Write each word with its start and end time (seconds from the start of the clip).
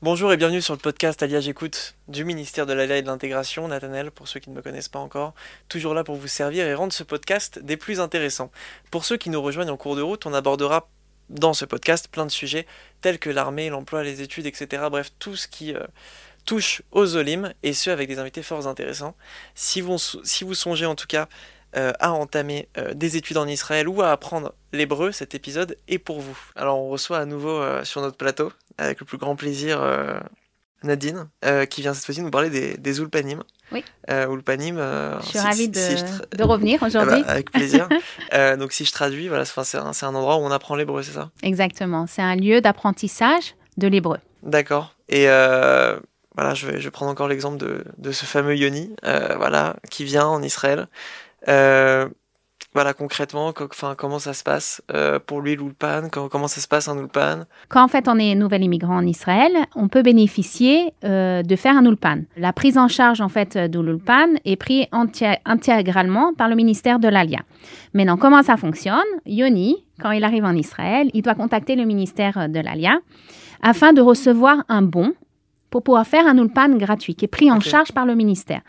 Bonjour 0.00 0.32
et 0.32 0.36
bienvenue 0.36 0.62
sur 0.62 0.74
le 0.74 0.78
podcast 0.78 1.24
Alliage 1.24 1.48
Écoute 1.48 1.96
du 2.06 2.24
ministère 2.24 2.66
de 2.66 2.72
l'Alliage 2.72 3.00
et 3.00 3.02
de 3.02 3.08
l'Intégration, 3.08 3.66
Nathanel, 3.66 4.12
pour 4.12 4.28
ceux 4.28 4.38
qui 4.38 4.48
ne 4.48 4.54
me 4.54 4.62
connaissent 4.62 4.88
pas 4.88 5.00
encore, 5.00 5.34
toujours 5.68 5.92
là 5.92 6.04
pour 6.04 6.14
vous 6.14 6.28
servir 6.28 6.68
et 6.68 6.74
rendre 6.74 6.92
ce 6.92 7.02
podcast 7.02 7.58
des 7.58 7.76
plus 7.76 7.98
intéressants. 7.98 8.52
Pour 8.92 9.04
ceux 9.04 9.16
qui 9.16 9.28
nous 9.28 9.42
rejoignent 9.42 9.72
en 9.72 9.76
cours 9.76 9.96
de 9.96 10.02
route, 10.02 10.24
on 10.24 10.34
abordera 10.34 10.88
dans 11.30 11.52
ce 11.52 11.64
podcast 11.64 12.06
plein 12.06 12.26
de 12.26 12.30
sujets 12.30 12.64
tels 13.00 13.18
que 13.18 13.28
l'armée, 13.28 13.70
l'emploi, 13.70 14.04
les 14.04 14.22
études, 14.22 14.46
etc. 14.46 14.84
Bref, 14.88 15.10
tout 15.18 15.34
ce 15.34 15.48
qui 15.48 15.74
euh, 15.74 15.82
touche 16.46 16.82
aux 16.92 17.16
Olim 17.16 17.52
et 17.64 17.72
ce 17.72 17.90
avec 17.90 18.06
des 18.08 18.20
invités 18.20 18.44
fort 18.44 18.68
intéressants. 18.68 19.16
Si 19.56 19.80
vous, 19.80 19.98
si 19.98 20.44
vous 20.44 20.54
songez 20.54 20.86
en 20.86 20.94
tout 20.94 21.08
cas 21.08 21.28
euh, 21.74 21.92
à 21.98 22.12
entamer 22.12 22.68
euh, 22.78 22.94
des 22.94 23.16
études 23.16 23.38
en 23.38 23.48
Israël 23.48 23.88
ou 23.88 24.00
à 24.00 24.12
apprendre 24.12 24.54
l'hébreu, 24.72 25.10
cet 25.10 25.34
épisode 25.34 25.76
est 25.88 25.98
pour 25.98 26.20
vous. 26.20 26.38
Alors 26.54 26.78
on 26.78 26.88
reçoit 26.88 27.18
à 27.18 27.24
nouveau 27.24 27.84
sur 27.84 28.00
notre 28.00 28.16
plateau 28.16 28.52
avec 28.78 29.00
le 29.00 29.06
plus 29.06 29.18
grand 29.18 29.36
plaisir 29.36 29.80
euh, 29.82 30.18
Nadine, 30.82 31.28
euh, 31.44 31.66
qui 31.66 31.82
vient 31.82 31.92
cette 31.92 32.04
fois-ci 32.04 32.22
nous 32.22 32.30
parler 32.30 32.50
des, 32.50 32.76
des 32.76 33.00
Ulpanim. 33.00 33.42
Oui. 33.72 33.84
Euh, 34.10 34.32
Ulpanim. 34.32 34.78
je 35.22 35.26
suis 35.26 35.38
ravie 35.38 35.68
de, 35.68 36.36
de, 36.36 36.42
revenir 36.42 36.82
aujourd'hui. 36.82 37.18
Ah 37.18 37.26
bah, 37.26 37.32
avec 37.32 37.50
plaisir. 37.50 37.88
donc 38.58 38.72
si 38.72 38.84
je 38.84 38.92
traduis, 38.92 39.28
voilà, 39.28 39.44
c'est 39.44 39.76
un, 39.76 39.90
un, 39.90 40.14
endroit 40.14 40.36
où 40.36 40.40
on 40.40 40.50
apprend 40.50 40.76
l'hébreu, 40.76 41.02
c'est 41.02 41.12
ça? 41.12 41.30
Exactement. 41.42 42.06
C'est 42.06 42.22
un 42.22 42.36
lieu 42.36 42.60
d'apprentissage 42.60 43.56
de 43.76 43.88
l'hébreu. 43.88 44.18
D'accord. 44.42 44.94
Et 45.08 45.26
voilà, 45.26 46.54
je 46.54 46.66
vais, 46.66 46.78
je 46.78 46.84
vais 46.84 46.90
prendre 46.92 47.10
encore 47.10 47.26
l'exemple 47.26 47.58
de, 47.58 47.84
de, 47.98 48.12
ce 48.12 48.24
fameux 48.24 48.56
Yoni, 48.56 48.94
voilà, 49.02 49.76
qui 49.90 50.04
vient 50.04 50.26
en 50.26 50.42
Israël. 50.42 50.86
Voilà, 52.74 52.92
concrètement, 52.92 53.52
enfin, 53.58 53.94
comment 53.96 54.18
ça 54.18 54.34
se 54.34 54.44
passe 54.44 54.82
euh, 54.92 55.18
pour 55.18 55.40
lui 55.40 55.56
l'Ulpan? 55.56 56.08
Comment, 56.10 56.48
ça 56.48 56.60
se 56.60 56.68
passe 56.68 56.86
un 56.86 56.98
Ulpan? 56.98 57.44
Quand 57.68 57.82
en 57.82 57.88
fait 57.88 58.08
on 58.08 58.18
est 58.18 58.34
nouvel 58.34 58.62
immigrant 58.62 58.98
en 58.98 59.06
Israël, 59.06 59.52
on 59.74 59.88
peut 59.88 60.02
bénéficier 60.02 60.92
euh, 61.02 61.42
de 61.42 61.56
faire 61.56 61.76
un 61.76 61.84
Ulpan. 61.84 62.20
La 62.36 62.52
prise 62.52 62.76
en 62.76 62.86
charge 62.86 63.22
en 63.22 63.30
fait 63.30 63.56
de 63.56 63.80
l'Ulpan 63.80 64.28
est 64.44 64.56
prise 64.56 64.86
intégralement 65.46 66.34
par 66.34 66.48
le 66.48 66.56
ministère 66.56 66.98
de 66.98 67.08
l'Alia. 67.08 67.40
Maintenant, 67.94 68.18
comment 68.18 68.42
ça 68.42 68.58
fonctionne? 68.58 68.98
Yoni, 69.24 69.84
quand 70.00 70.10
il 70.10 70.22
arrive 70.22 70.44
en 70.44 70.54
Israël, 70.54 71.10
il 71.14 71.22
doit 71.22 71.34
contacter 71.34 71.74
le 71.74 71.86
ministère 71.86 72.50
de 72.50 72.60
l'Alia 72.60 72.98
afin 73.62 73.94
de 73.94 74.02
recevoir 74.02 74.62
un 74.68 74.82
bon 74.82 75.14
pour 75.70 75.82
pouvoir 75.82 76.06
faire 76.06 76.26
un 76.26 76.36
Ulpan 76.36 76.76
gratuit 76.76 77.14
qui 77.14 77.24
est 77.24 77.28
pris 77.28 77.50
en 77.50 77.60
charge 77.60 77.92
par 77.92 78.04
le 78.04 78.14
ministère. 78.14 78.60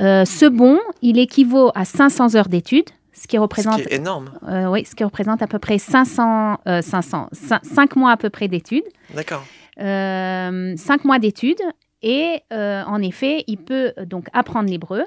Euh, 0.00 0.24
ce 0.24 0.46
bon, 0.46 0.80
il 1.02 1.18
équivaut 1.18 1.70
à 1.74 1.84
500 1.84 2.34
heures 2.34 2.48
d'études 2.48 2.90
ce 3.12 3.26
qui 3.26 3.38
représente. 3.38 3.78
Ce 3.80 3.86
qui 3.86 3.94
est 3.94 3.96
énorme. 3.96 4.32
Euh, 4.48 4.66
oui, 4.66 4.84
ce 4.84 4.94
qui 4.94 5.04
représente 5.04 5.42
à 5.42 5.46
peu 5.46 5.58
près 5.58 5.78
500, 5.78 6.58
500 6.80 7.28
5, 7.32 7.96
mois 7.96 8.12
à 8.12 8.16
peu 8.16 8.30
près 8.30 8.48
d'études. 8.48 8.84
D'accord. 9.14 9.44
Euh, 9.80 10.74
5 10.76 11.04
mois 11.04 11.18
d'études. 11.18 11.62
Et 12.02 12.40
euh, 12.52 12.82
en 12.84 13.00
effet, 13.00 13.44
il 13.46 13.58
peut 13.58 13.92
donc 14.06 14.26
apprendre 14.32 14.68
l'hébreu. 14.68 15.04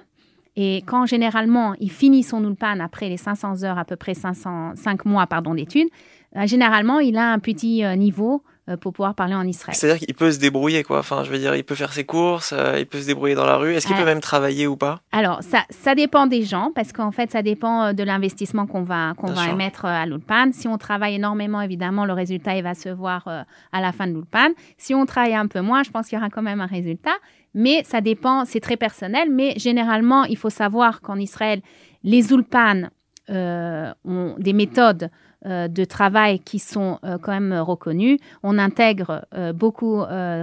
Et 0.56 0.78
quand 0.86 1.06
généralement 1.06 1.75
il 1.80 1.92
finit 1.92 2.23
son 2.23 2.44
ulpan 2.44 2.80
après 2.80 3.09
les 3.09 3.17
500 3.17 3.64
heures, 3.64 3.78
à 3.78 3.84
peu 3.84 3.97
près 3.97 4.14
500, 4.14 4.73
5 4.75 5.06
mois 5.06 5.28
pardon, 5.28 5.53
d'études, 5.53 5.90
euh, 6.38 6.47
généralement 6.47 7.00
il 7.00 7.17
a 7.17 7.31
un 7.31 7.40
petit 7.40 7.84
niveau 7.97 8.36
euh, 8.36 8.55
pour 8.81 8.94
pouvoir 8.94 9.13
parler 9.13 9.35
en 9.35 9.45
Israël. 9.45 9.75
C'est-à-dire 9.75 10.05
qu'il 10.05 10.16
peut 10.16 10.31
se 10.31 10.39
débrouiller, 10.39 10.83
quoi. 10.83 10.99
Enfin, 10.99 11.23
je 11.23 11.30
veux 11.30 11.38
dire, 11.38 11.55
il 11.55 11.63
peut 11.63 11.75
faire 11.75 11.94
ses 11.94 12.03
courses, 12.03 12.52
euh, 12.52 12.80
il 12.80 12.88
peut 12.88 12.99
se 12.99 13.05
débrouiller 13.05 13.35
dans 13.35 13.45
la 13.45 13.57
rue. 13.57 13.73
Est-ce 13.75 13.85
qu'il 13.85 13.95
peut 13.95 14.02
euh, 14.02 14.05
même 14.05 14.22
travailler 14.22 14.66
ou 14.66 14.75
pas? 14.75 15.02
Alors, 15.11 15.44
ça, 15.44 15.66
ça 15.69 15.94
dépend 15.94 16.25
des 16.25 16.41
gens, 16.44 16.72
parce 16.73 16.91
qu'en 16.91 17.11
fait, 17.11 17.31
ça 17.31 17.44
dépend 17.44 17.94
de 17.94 18.03
l'investissement 18.03 18.66
qu'on 18.66 18.81
va, 18.81 19.13
qu'on 19.17 19.31
va 19.31 19.50
émettre 19.50 19.85
à 19.85 20.06
l'Ulpan. 20.07 20.50
Si 20.51 20.67
on 20.67 20.78
travaille 20.79 21.16
énormément, 21.16 21.62
évidemment, 21.62 22.06
le 22.06 22.13
résultat, 22.13 22.56
il 22.56 22.63
va 22.63 22.73
se 22.73 22.90
voir 22.90 23.28
à 23.72 23.81
la 23.81 23.91
fin 23.91 24.07
de 24.07 24.13
l'Ulpan. 24.13 24.50
Si 24.78 24.95
on 24.95 25.06
travaille 25.06 25.35
un 25.35 25.47
peu 25.47 25.61
moins, 25.61 25.84
je 25.84 25.91
pense 25.91 26.07
qu'il 26.07 26.17
y 26.17 26.19
aura 26.19 26.29
quand 26.29 26.41
même 26.41 26.61
un 26.61 26.66
résultat. 26.66 27.16
Mais 27.53 27.84
ça 27.84 28.01
dépend, 28.01 28.45
c'est 28.45 28.59
très 28.59 28.78
personnel. 28.78 29.29
Mais 29.31 29.53
généralement, 29.57 30.23
il 30.23 30.38
faut 30.38 30.50
savoir 30.50 31.01
qu'en 31.01 31.17
Israël, 31.17 31.61
les 32.03 32.31
Ulpan 32.31 32.90
ont 33.29 34.35
des 34.38 34.53
méthodes 34.53 35.03
euh, 35.03 35.25
de 35.45 35.85
travail 35.85 36.39
qui 36.39 36.59
sont 36.59 37.00
euh, 37.03 37.17
quand 37.22 37.31
même 37.31 37.53
reconnus. 37.53 38.17
On 38.44 38.57
intègre 38.57 39.25
euh, 39.33 39.53
beaucoup 39.53 40.01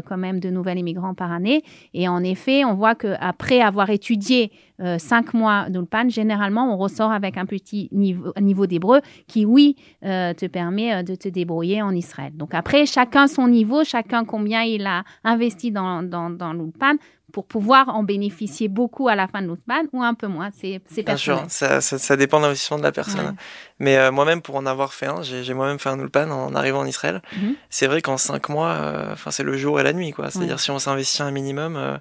quand 0.09 0.17
même 0.17 0.41
de 0.41 0.51
nouvelles 0.51 0.79
immigrants 0.79 1.15
par 1.15 1.33
année. 1.33 1.63
Et 1.95 2.09
en 2.09 2.23
effet, 2.23 2.65
on 2.65 2.75
voit 2.75 2.95
qu'après 2.95 3.61
avoir 3.61 3.91
étudié 3.91 4.53
cinq 4.99 5.33
mois 5.33 5.69
d'Ulpan, 5.71 6.09
généralement, 6.09 6.75
on 6.75 6.77
ressort 6.77 7.13
avec 7.13 7.37
un 7.37 7.47
petit 7.47 7.89
niveau, 7.93 8.33
niveau 8.41 8.67
d'hébreu 8.67 9.01
qui, 9.29 9.45
oui, 9.45 9.77
te 10.03 10.47
permet 10.47 11.05
de 11.05 11.15
te 11.15 11.29
débrouiller 11.29 11.83
en 11.83 11.95
Israël. 11.95 12.33
Donc 12.35 12.53
après, 12.55 12.87
chacun 12.87 13.29
son 13.29 13.47
niveau, 13.47 13.85
chacun 13.85 14.25
combien 14.25 14.63
il 14.63 14.87
a 14.87 15.05
investi 15.23 15.71
dans, 15.71 16.03
dans, 16.03 16.31
dans 16.31 16.53
l'Ulpan 16.53 16.97
pour 17.33 17.47
pouvoir 17.47 17.89
en 17.89 18.03
bénéficier 18.03 18.69
beaucoup 18.69 19.09
à 19.09 19.17
la 19.17 19.27
fin 19.27 19.43
de 19.43 19.47
l'Outman 19.47 19.87
ou 19.93 20.03
un 20.03 20.15
peu 20.15 20.27
moins. 20.27 20.51
C'est 20.59 20.81
Bien 21.03 21.17
sûr, 21.17 21.45
ça, 21.49 21.81
ça, 21.81 22.17
dépend 22.17 22.39
de 22.39 22.45
l'investissement 22.45 22.79
de 22.79 22.83
la 22.83 22.93
personne. 22.93 23.35
Mais 23.83 23.97
euh, 23.97 24.13
moi-même, 24.13 24.43
pour 24.43 24.55
en 24.55 24.65
avoir 24.65 24.95
fait 24.95 25.07
un, 25.07 25.23
j'ai 25.23 25.55
moi-même 25.55 25.81
fait 25.81 25.89
un 25.89 25.99
Ulpan 25.99 26.31
en 26.31 26.55
arrivant 26.55 26.79
en 26.79 26.87
Israël. 26.87 27.21
Mhm. 27.37 27.57
C'est 27.69 27.89
vrai 27.89 28.01
qu'en 28.01 28.17
cinq 28.17 28.49
mois, 28.49 28.69
euh, 28.69 29.13
enfin 29.13 29.33
c'est 29.33 29.43
le 29.43 29.57
jour 29.57 29.81
et 29.81 29.83
la 29.83 29.93
nuit. 29.93 30.13
quoi. 30.13 30.31
C'est-à-dire 30.31 30.61
si 30.61 30.71
on 30.71 30.79
s'investit 30.79 31.21
un 31.21 31.33
minimum, 31.33 31.77
euh, 31.77 31.97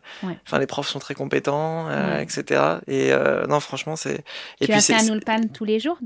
enfin 0.46 0.60
les 0.60 0.68
profs 0.68 0.90
sont 0.90 1.00
très 1.00 1.16
compétents, 1.16 1.88
etc. 2.20 2.62
Et 2.88 3.12
non, 3.50 3.60
franchement, 3.60 3.96
c'est... 3.96 4.24
Tu 4.60 4.68
puis 4.68 4.74
as 4.74 4.82
fait 4.82 4.94
un 4.94 5.14
Ulpan 5.14 5.48
tous 5.52 5.66
les 5.66 5.80
jours 5.80 5.98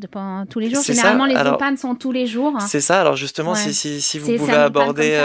Tous 0.50 0.60
les 0.60 0.70
jours? 0.70 0.82
Généralement, 0.82 1.26
les 1.26 1.36
Ulpans 1.36 1.76
sont 1.78 1.96
tous 1.96 2.14
les 2.14 2.26
jours. 2.26 2.54
Hein. 2.56 2.66
C'est 2.66 2.82
ça. 2.82 3.02
Alors 3.02 3.18
justement, 3.18 3.54
si, 3.54 3.74
si, 3.74 4.02
si 4.02 4.18
vous 4.18 4.38
pouvez 4.38 4.54
aborder... 4.54 5.20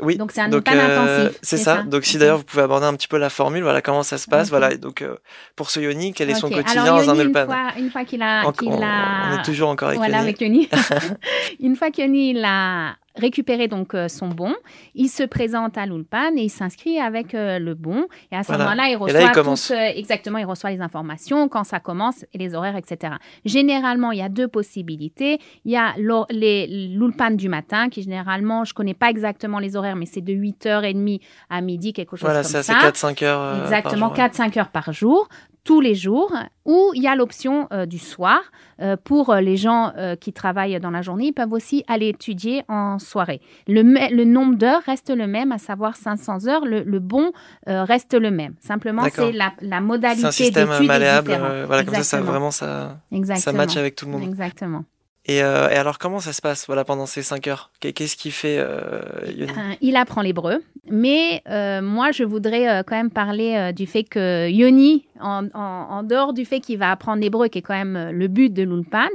Oui. 0.00 0.16
Donc 0.16 0.32
c'est 0.32 0.40
un 0.40 0.50
Ulpan 0.50 0.72
intensif. 0.72 1.38
C'est 1.42 1.58
ça. 1.58 1.82
Donc 1.82 2.04
si 2.04 2.18
d'ailleurs 2.18 2.38
vous 2.38 2.44
pouvez 2.44 2.62
aborder 2.62 2.86
un 2.86 2.94
petit 2.94 3.08
peu 3.10 3.18
la 3.18 3.28
formule, 3.28 3.62
voilà 3.62 3.82
comment 3.82 4.02
ça 4.02 4.16
se 4.16 4.26
passe. 4.26 4.48
Voilà. 4.48 4.74
Donc 4.76 5.02
euh, 5.02 5.16
pour 5.56 5.70
ce 5.70 5.80
Yoni, 5.80 6.14
quel 6.14 6.30
est 6.30 6.34
son 6.34 6.48
quotidien 6.48 6.86
dans 6.86 7.10
un 7.10 7.18
Ulpan 7.18 7.46
Une 7.76 7.90
fois, 7.90 8.04
qu'il 8.04 8.22
a, 8.22 8.44
on, 8.46 9.38
est 9.38 9.42
toujours 9.44 9.68
encore 9.68 9.88
avec 9.88 9.98
voilà, 9.98 10.18
Yoni. 10.18 10.28
Avec 10.28 10.40
Yoni. 10.40 10.68
une 11.60 11.76
fois 11.76 11.90
que 11.90 12.00
Yoni 12.00 12.32
l'a 12.32 12.96
récupérer 13.16 13.68
donc 13.68 13.94
euh, 13.94 14.08
son 14.08 14.28
bon, 14.28 14.54
il 14.94 15.08
se 15.08 15.22
présente 15.22 15.76
à 15.76 15.86
l'Ulpan 15.86 16.36
et 16.36 16.42
il 16.42 16.48
s'inscrit 16.48 16.98
avec 16.98 17.34
euh, 17.34 17.58
le 17.58 17.74
bon. 17.74 18.06
Et 18.30 18.36
à 18.36 18.42
ce 18.42 18.52
moment-là, 18.52 18.88
il 18.88 18.96
reçoit 18.96 19.76
euh, 19.76 19.92
exactement, 19.94 20.38
il 20.38 20.44
reçoit 20.44 20.70
les 20.70 20.80
informations, 20.80 21.48
quand 21.48 21.64
ça 21.64 21.80
commence 21.80 22.24
et 22.32 22.38
les 22.38 22.54
horaires, 22.54 22.76
etc. 22.76 23.14
Généralement, 23.44 24.12
il 24.12 24.18
y 24.18 24.22
a 24.22 24.28
deux 24.28 24.48
possibilités. 24.48 25.38
Il 25.64 25.72
y 25.72 25.76
a 25.76 25.94
l'Ulpan 25.98 27.32
du 27.32 27.48
matin, 27.48 27.88
qui 27.88 28.02
généralement, 28.02 28.64
je 28.64 28.74
connais 28.74 28.94
pas 28.94 29.10
exactement 29.10 29.58
les 29.58 29.76
horaires, 29.76 29.96
mais 29.96 30.06
c'est 30.06 30.20
de 30.20 30.32
8h30 30.32 31.20
à 31.48 31.60
midi, 31.60 31.92
quelque 31.92 32.16
chose 32.16 32.28
comme 32.28 32.42
ça. 32.42 32.62
Voilà, 32.62 32.92
c'est 32.92 33.06
4-5 33.06 33.24
heures. 33.24 33.62
Exactement, 33.64 34.12
4-5 34.12 34.58
heures 34.58 34.70
par 34.70 34.92
jour 34.92 35.28
tous 35.64 35.80
les 35.80 35.94
jours, 35.94 36.32
ou 36.64 36.92
il 36.94 37.02
y 37.02 37.08
a 37.08 37.14
l'option 37.14 37.68
euh, 37.72 37.86
du 37.86 37.98
soir. 37.98 38.40
Euh, 38.80 38.96
pour 38.96 39.30
euh, 39.30 39.40
les 39.40 39.56
gens 39.56 39.92
qui 40.20 40.32
travaillent 40.32 40.78
dans 40.80 40.90
la 40.90 41.02
journée, 41.02 41.26
ils 41.26 41.32
peuvent 41.32 41.52
aussi 41.52 41.84
aller 41.86 42.08
étudier 42.08 42.62
en 42.68 42.98
soirée. 42.98 43.40
Le, 43.66 43.82
le 43.82 44.24
nombre 44.24 44.56
d'heures 44.56 44.82
reste 44.86 45.10
le 45.10 45.26
même, 45.26 45.52
à 45.52 45.58
savoir 45.58 45.96
500 45.96 46.46
heures. 46.46 46.64
Le, 46.64 46.98
bon 46.98 47.32
reste 47.66 48.14
le 48.14 48.30
même. 48.30 48.54
Simplement, 48.60 49.04
c'est 49.12 49.32
la, 49.32 49.52
la, 49.60 49.80
modalité 49.80 50.22
d'étude. 50.22 50.32
C'est 50.32 50.58
un 50.58 50.66
système 50.66 50.86
malléable. 50.86 51.38
voilà, 51.66 51.84
comme 51.84 51.94
ça, 51.94 52.02
ça, 52.02 52.20
vraiment, 52.20 52.50
ça, 52.50 53.00
ça 53.36 53.52
match 53.52 53.76
avec 53.76 53.96
tout 53.96 54.06
le 54.06 54.12
monde. 54.12 54.22
Exactement. 54.22 54.84
Et, 55.26 55.42
euh, 55.42 55.68
et, 55.68 55.74
alors, 55.74 55.98
comment 55.98 56.18
ça 56.18 56.32
se 56.32 56.40
passe 56.40 56.66
voilà, 56.66 56.84
pendant 56.84 57.06
ces 57.06 57.22
cinq 57.22 57.46
heures? 57.46 57.70
Qu'est-ce 57.80 58.16
qu'il 58.16 58.32
fait 58.32 58.58
euh, 58.58 59.00
euh, 59.26 59.46
Il 59.80 59.96
apprend 59.96 60.22
l'hébreu. 60.22 60.62
Mais 60.90 61.42
moi, 61.82 62.10
je 62.10 62.24
voudrais 62.24 62.82
quand 62.86 62.96
même 62.96 63.10
parler 63.10 63.72
du 63.74 63.86
fait 63.86 64.04
que 64.04 64.48
Yoni, 64.48 65.04
en, 65.20 66.02
dehors 66.02 66.32
du 66.32 66.44
fait 66.44 66.60
qu'il 66.60 66.78
va 66.78 66.90
apprendre 66.90 67.20
l'hébreu, 67.20 67.48
qui 67.48 67.58
est 67.58 67.62
quand 67.62 67.74
même 67.74 68.10
le 68.12 68.28
but 68.28 68.52
de 68.52 68.62
l'Ulpan, 68.62 69.08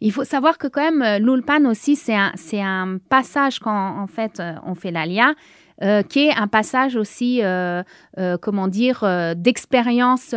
il 0.00 0.10
faut 0.10 0.24
savoir 0.24 0.58
que 0.58 0.66
quand 0.66 0.90
même, 0.90 1.22
l'Ulpan 1.22 1.64
aussi, 1.66 1.96
c'est 1.96 2.14
un, 2.60 2.98
passage 3.08 3.58
quand 3.60 4.00
en 4.00 4.06
fait 4.06 4.42
on 4.66 4.74
fait 4.74 4.90
l'Alia. 4.90 5.34
Qui 6.08 6.28
est 6.28 6.34
un 6.36 6.46
passage 6.46 6.96
aussi, 6.96 7.42
comment 8.40 8.68
dire, 8.68 9.34
d'expérience 9.36 10.34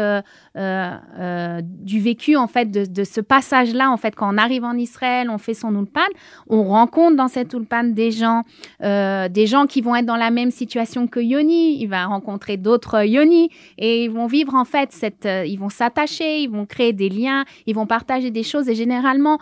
du 0.55 1.99
vécu, 1.99 2.35
en 2.35 2.47
fait, 2.47 2.71
de, 2.71 3.03
ce 3.03 3.21
passage-là, 3.21 3.91
en 3.91 3.97
fait, 3.97 4.15
quand 4.15 4.33
on 4.33 4.37
arrive 4.37 4.63
en 4.63 4.73
Israël, 4.73 5.29
on 5.29 5.37
fait 5.37 5.53
son 5.53 5.75
ulpan, 5.77 6.01
on 6.49 6.63
rencontre 6.63 7.15
dans 7.15 7.27
cet 7.27 7.53
ulpan 7.53 7.83
des 7.83 8.11
gens, 8.11 8.43
des 8.81 9.47
gens 9.47 9.65
qui 9.65 9.81
vont 9.81 9.95
être 9.95 10.05
dans 10.05 10.15
la 10.15 10.31
même 10.31 10.51
situation 10.51 11.07
que 11.07 11.19
Yoni, 11.19 11.81
il 11.81 11.87
va 11.87 12.05
rencontrer 12.05 12.57
d'autres 12.57 13.05
Yoni, 13.05 13.49
et 13.77 14.05
ils 14.05 14.11
vont 14.11 14.27
vivre, 14.27 14.55
en 14.55 14.65
fait, 14.65 14.91
cette, 14.91 15.27
ils 15.45 15.57
vont 15.57 15.69
s'attacher, 15.69 16.39
ils 16.39 16.49
vont 16.49 16.65
créer 16.65 16.93
des 16.93 17.09
liens, 17.09 17.43
ils 17.65 17.75
vont 17.75 17.87
partager 17.87 18.31
des 18.31 18.43
choses, 18.43 18.69
et 18.69 18.75
généralement, 18.75 19.39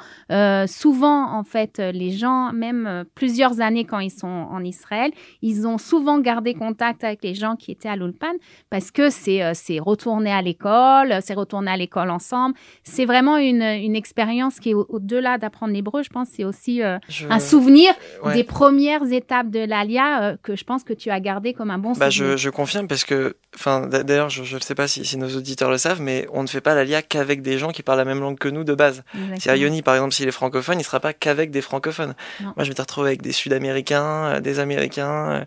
souvent, 0.67 1.31
en 1.37 1.43
fait, 1.43 1.79
les 1.79 2.11
gens, 2.11 2.51
même 2.53 3.05
plusieurs 3.15 3.61
années 3.61 3.85
quand 3.85 3.99
ils 3.99 4.11
sont 4.11 4.27
en 4.27 4.63
Israël, 4.63 5.11
ils 5.41 5.67
ont 5.67 5.77
souvent 5.77 6.19
gardé 6.19 6.53
contact 6.53 7.03
avec 7.03 7.23
les 7.23 7.33
gens 7.33 7.55
qui 7.55 7.71
étaient 7.71 7.89
à 7.89 7.95
l'Ulpan 7.95 8.33
parce 8.69 8.91
que 8.91 9.09
c'est 9.09 9.43
euh, 9.43 9.51
c'est 9.53 9.79
retourner 9.79 10.31
à 10.31 10.41
l'école, 10.41 11.02
c'est 11.21 11.33
retourner 11.33 11.71
à 11.71 11.77
l'école 11.77 12.09
ensemble. 12.09 12.55
C'est 12.83 13.05
vraiment 13.05 13.37
une, 13.37 13.61
une 13.61 13.95
expérience 13.95 14.59
qui 14.59 14.71
est 14.71 14.73
au-delà 14.73 15.37
d'apprendre 15.37 15.73
l'hébreu. 15.73 16.03
Je 16.03 16.09
pense 16.09 16.27
c'est 16.33 16.43
aussi 16.43 16.81
euh, 16.81 16.97
un 17.29 17.39
souvenir 17.39 17.93
des 18.33 18.43
premières 18.43 19.11
étapes 19.11 19.49
de 19.49 19.59
l'ALIA 19.59 20.23
euh, 20.23 20.37
que 20.41 20.55
je 20.55 20.63
pense 20.63 20.83
que 20.83 20.93
tu 20.93 21.09
as 21.09 21.19
gardé 21.19 21.53
comme 21.53 21.71
un 21.71 21.77
bon 21.77 21.93
bah, 21.93 22.09
souvenir. 22.09 22.33
Je, 22.33 22.37
je 22.37 22.49
confirme 22.49 22.87
parce 22.87 23.03
que, 23.03 23.35
enfin, 23.55 23.87
d'ailleurs, 23.87 24.29
je 24.29 24.55
ne 24.55 24.61
sais 24.61 24.75
pas 24.75 24.87
si, 24.87 25.05
si, 25.05 25.17
nos 25.17 25.29
auditeurs 25.35 25.69
le 25.69 25.77
savent, 25.77 26.01
mais 26.01 26.27
on 26.33 26.43
ne 26.43 26.47
fait 26.47 26.61
pas 26.61 26.75
l'ALIA 26.75 27.01
qu'avec 27.01 27.41
des 27.41 27.57
gens 27.57 27.71
qui 27.71 27.83
parlent 27.83 27.99
la 27.99 28.05
même 28.05 28.19
langue 28.19 28.37
que 28.37 28.49
nous 28.49 28.63
de 28.63 28.73
base. 28.73 29.03
Si 29.37 29.49
Yoni, 29.49 29.81
par 29.81 29.95
exemple, 29.95 30.13
s'il 30.13 30.27
est 30.27 30.31
francophone, 30.31 30.75
il 30.75 30.79
ne 30.79 30.83
sera 30.83 30.99
pas 30.99 31.13
qu'avec 31.13 31.51
des 31.51 31.61
francophones. 31.61 32.15
Moi, 32.41 32.53
je 32.59 32.69
vais 32.69 32.75
te 32.75 32.81
retrouver 32.81 33.09
avec 33.09 33.21
des 33.21 33.31
Sud-Américains, 33.31 34.41
des 34.41 34.59
Américains. 34.59 35.45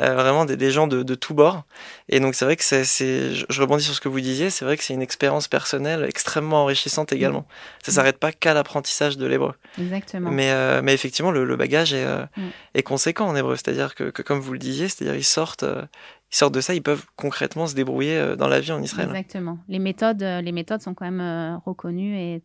Euh, 0.00 0.14
vraiment 0.14 0.44
des, 0.44 0.56
des, 0.56 0.72
gens 0.72 0.88
de, 0.88 1.04
de 1.04 1.14
tous 1.14 1.34
bords. 1.34 1.62
Et 2.08 2.18
donc 2.18 2.34
c'est 2.34 2.44
vrai 2.44 2.56
que 2.56 2.64
c'est, 2.64 2.84
je 2.84 3.60
rebondis 3.60 3.84
sur 3.84 3.94
ce 3.94 4.00
que 4.00 4.08
vous 4.08 4.20
disiez, 4.20 4.50
c'est 4.50 4.64
vrai 4.64 4.76
que 4.76 4.82
c'est 4.82 4.94
une 4.94 5.02
expérience 5.02 5.46
personnelle 5.46 6.04
extrêmement 6.04 6.62
enrichissante 6.62 7.12
également. 7.12 7.40
Mm. 7.40 7.44
Ça 7.84 7.92
mm. 7.92 7.94
s'arrête 7.94 8.18
pas 8.18 8.32
qu'à 8.32 8.54
l'apprentissage 8.54 9.16
de 9.16 9.26
l'hébreu. 9.26 9.54
Exactement. 9.78 10.32
Mais, 10.32 10.50
euh, 10.50 10.80
mais 10.82 10.94
effectivement, 10.94 11.30
le, 11.30 11.44
le 11.44 11.56
bagage 11.56 11.94
est, 11.94 12.04
euh, 12.04 12.24
mm. 12.36 12.48
est, 12.74 12.82
conséquent 12.82 13.28
en 13.28 13.36
hébreu. 13.36 13.54
C'est-à-dire 13.54 13.94
que, 13.94 14.10
que, 14.10 14.22
comme 14.22 14.40
vous 14.40 14.52
le 14.52 14.58
disiez, 14.58 14.88
c'est-à-dire 14.88 15.14
ils 15.14 15.22
sortent, 15.22 15.64
ils 15.64 16.36
sortent 16.36 16.54
de 16.54 16.60
ça, 16.60 16.74
ils 16.74 16.82
peuvent 16.82 17.04
concrètement 17.14 17.68
se 17.68 17.76
débrouiller 17.76 18.34
dans 18.36 18.48
la 18.48 18.58
vie 18.58 18.72
en 18.72 18.82
Israël. 18.82 19.08
Exactement. 19.10 19.58
Les 19.68 19.78
méthodes, 19.78 20.22
les 20.22 20.52
méthodes 20.52 20.80
sont 20.80 20.94
quand 20.94 21.08
même 21.08 21.60
reconnues 21.64 22.16
et 22.16 22.42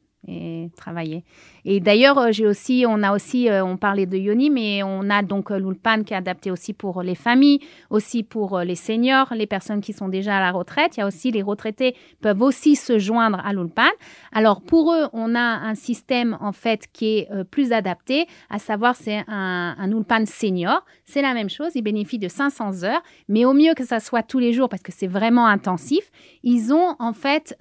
travailler. 0.76 1.24
Et 1.66 1.80
d'ailleurs, 1.80 2.18
euh, 2.18 2.32
j'ai 2.32 2.48
aussi, 2.48 2.86
on 2.88 3.04
a 3.04 3.14
aussi, 3.14 3.50
euh, 3.50 3.64
on 3.64 3.78
parlait 3.78 4.06
de 4.06 4.18
Yoni, 4.18 4.50
mais 4.50 4.84
on 4.84 5.10
a 5.10 5.22
donc 5.22 5.52
euh, 5.52 5.60
l'Ulpan 5.60 6.04
qui 6.04 6.14
est 6.14 6.18
adapté 6.18 6.52
aussi 6.52 6.74
pour 6.74 7.04
les 7.04 7.16
familles, 7.16 7.60
aussi 7.90 8.24
pour 8.24 8.60
les 8.60 8.76
seniors, 8.76 9.34
les 9.34 9.48
personnes 9.48 9.82
qui 9.82 9.94
sont 9.94 10.08
déjà 10.08 10.38
à 10.38 10.40
la 10.40 10.52
retraite. 10.52 10.98
Il 10.98 11.02
y 11.02 11.04
a 11.04 11.08
aussi 11.08 11.32
les 11.32 11.42
retraités 11.42 11.96
peuvent 12.22 12.42
aussi 12.42 12.76
se 12.76 13.00
joindre 13.00 13.42
à 13.44 13.54
l'Ulpan. 13.54 13.90
Alors 14.32 14.62
pour 14.62 14.94
eux, 14.94 15.08
on 15.14 15.36
a 15.36 15.40
un 15.40 15.76
système 15.76 16.38
en 16.42 16.52
fait 16.52 16.88
qui 16.92 17.20
est 17.20 17.30
plus 17.52 17.72
adapté, 17.72 18.28
à 18.50 18.60
savoir 18.60 18.96
c'est 18.96 19.24
un, 19.28 19.76
un 19.78 19.92
Ulpan 19.92 20.26
senior. 20.26 20.86
C'est 21.06 21.22
la 21.22 21.34
même 21.34 21.50
chose, 21.50 21.72
ils 21.76 21.82
bénéficient 21.82 22.20
de 22.20 22.28
500 22.28 22.84
heures, 22.84 23.02
mais 23.28 23.46
au 23.46 23.54
mieux 23.54 23.74
que 23.74 23.86
ça 23.86 24.00
soit 24.00 24.24
tous 24.24 24.40
les 24.40 24.54
jours 24.54 24.70
parce 24.70 24.84
que 24.84 24.92
c'est 24.92 25.08
vraiment 25.08 25.48
intensif. 25.48 26.12
Ils 26.44 26.74
ont 26.74 26.96
en 27.00 27.14
fait 27.14 27.56